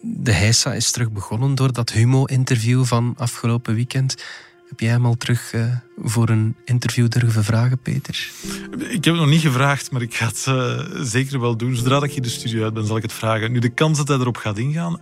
De 0.02 0.32
Heisa 0.32 0.74
is 0.74 0.92
terug 0.92 1.12
begonnen 1.12 1.56
door 1.56 1.74
dat 1.74 1.92
Humo-interview 1.92 2.86
van 2.86 3.14
afgelopen 3.18 3.76
weekend. 3.76 4.24
Heb 4.70 4.80
jij 4.80 4.90
hem 4.90 5.06
al 5.06 5.16
terug 5.16 5.54
uh, 5.54 5.76
voor 5.98 6.30
een 6.30 6.56
interview 6.66 7.10
durven 7.10 7.44
vragen, 7.44 7.78
Peter? 7.78 8.32
Ik 8.72 9.06
heb 9.06 9.14
het 9.14 9.16
nog 9.16 9.28
niet 9.28 9.42
gevraagd, 9.42 9.92
maar 9.92 10.02
ik 10.02 10.16
ga 10.16 10.26
het 10.26 10.46
uh, 10.50 10.80
zeker 11.02 11.40
wel 11.40 11.58
doen. 11.58 11.76
Zodra 11.76 12.04
ik 12.04 12.12
hier 12.12 12.22
de 12.22 12.30
studio 12.30 12.64
uit 12.64 12.74
ben, 12.74 12.86
zal 12.86 12.98
ik 12.98 13.02
het 13.02 13.14
vragen. 13.14 13.52
Nu, 13.52 13.60
de 13.60 13.70
kans 13.70 13.98
dat 13.98 14.08
hij 14.08 14.18
erop 14.18 14.38
gaat 14.38 14.58
ingaan, 14.58 15.00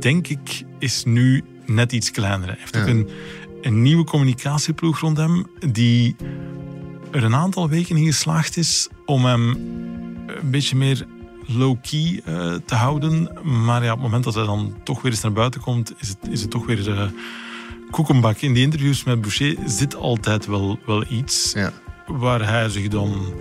denk 0.00 0.28
ik, 0.28 0.64
is 0.78 1.04
nu 1.04 1.44
net 1.66 1.92
iets 1.92 2.10
kleiner. 2.10 2.46
Hij 2.46 2.56
heeft 2.58 2.76
ook 2.76 2.86
een, 2.86 3.08
een 3.62 3.82
nieuwe 3.82 4.04
communicatieploeg 4.04 5.00
rond 5.00 5.16
hem, 5.16 5.46
die 5.72 6.16
er 7.10 7.24
een 7.24 7.34
aantal 7.34 7.68
weken 7.68 7.96
in 7.96 8.04
geslaagd 8.04 8.56
is 8.56 8.88
om 9.06 9.24
hem 9.24 9.48
een 10.26 10.50
beetje 10.50 10.76
meer 10.76 11.06
low-key 11.46 12.22
uh, 12.28 12.54
te 12.64 12.74
houden. 12.74 13.30
Maar 13.64 13.84
ja, 13.84 13.90
op 13.90 13.96
het 13.96 14.04
moment 14.04 14.24
dat 14.24 14.34
hij 14.34 14.44
dan 14.44 14.74
toch 14.84 15.02
weer 15.02 15.12
eens 15.12 15.20
naar 15.20 15.32
buiten 15.32 15.60
komt, 15.60 15.92
is 15.98 16.08
het, 16.08 16.18
is 16.30 16.40
het 16.40 16.50
toch 16.50 16.66
weer 16.66 17.12
koekenbak. 17.90 18.36
In 18.36 18.52
die 18.52 18.62
interviews 18.62 19.04
met 19.04 19.20
Boucher 19.20 19.56
zit 19.66 19.94
altijd 19.94 20.46
wel, 20.46 20.78
wel 20.86 21.04
iets 21.08 21.52
ja. 21.54 21.72
waar 22.06 22.48
hij 22.48 22.68
zich 22.68 22.88
dan 22.88 23.34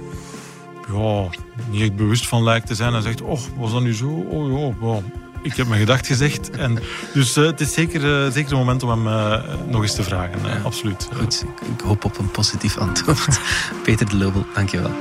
ja, 0.94 1.30
niet 1.70 1.82
echt 1.82 1.96
bewust 1.96 2.28
van 2.28 2.44
lijkt 2.44 2.68
te 2.68 2.76
zijn. 2.76 2.94
Hij 2.94 3.02
zegt, 3.02 3.22
oh, 3.22 3.40
was 3.58 3.72
dat 3.72 3.82
nu 3.82 3.94
zo? 3.94 4.08
Oh 4.08 4.52
ja, 4.52 4.78
wow. 4.80 5.04
ik 5.42 5.56
heb 5.56 5.68
mijn 5.68 5.80
gedacht 5.80 6.08
gezegd. 6.08 6.50
En, 6.50 6.80
dus 7.14 7.38
uh, 7.38 7.46
het 7.46 7.62
is 7.62 7.74
zeker, 7.74 8.26
uh, 8.26 8.32
zeker 8.32 8.52
een 8.52 8.58
moment 8.58 8.84
om 8.84 8.90
hem 8.90 9.08
uh, 9.08 9.44
nog 9.68 9.82
eens 9.82 9.96
te 9.96 10.04
vragen. 10.04 10.40
Ja. 10.46 10.62
absoluut. 10.64 11.10
Goed, 11.14 11.46
ik 11.76 11.82
hoop 11.82 12.06
op 12.06 12.18
een 12.18 12.32
positief 12.32 12.78
antwoord. 12.78 13.40
Peter 13.84 14.10
de 14.10 14.16
Lobel, 14.16 14.46
dankjewel. 14.54 14.92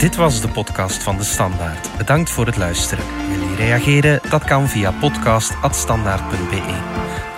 Dit 0.00 0.16
was 0.16 0.40
de 0.40 0.48
podcast 0.48 1.02
van 1.02 1.16
De 1.16 1.24
Standaard. 1.24 1.96
Bedankt 1.96 2.30
voor 2.30 2.46
het 2.46 2.56
luisteren. 2.56 3.04
Wil 3.28 3.48
je 3.48 3.54
reageren? 3.56 4.20
Dat 4.30 4.44
kan 4.44 4.68
via 4.68 4.92
podcast.standaard.be. 4.92 6.78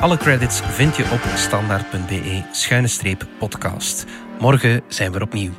Alle 0.01 0.17
credits 0.17 0.61
vind 0.61 0.97
je 0.97 1.11
op 1.13 1.21
standaard.be-podcast. 1.35 4.05
Morgen 4.39 4.83
zijn 4.89 5.13
we 5.13 5.21
opnieuw. 5.21 5.53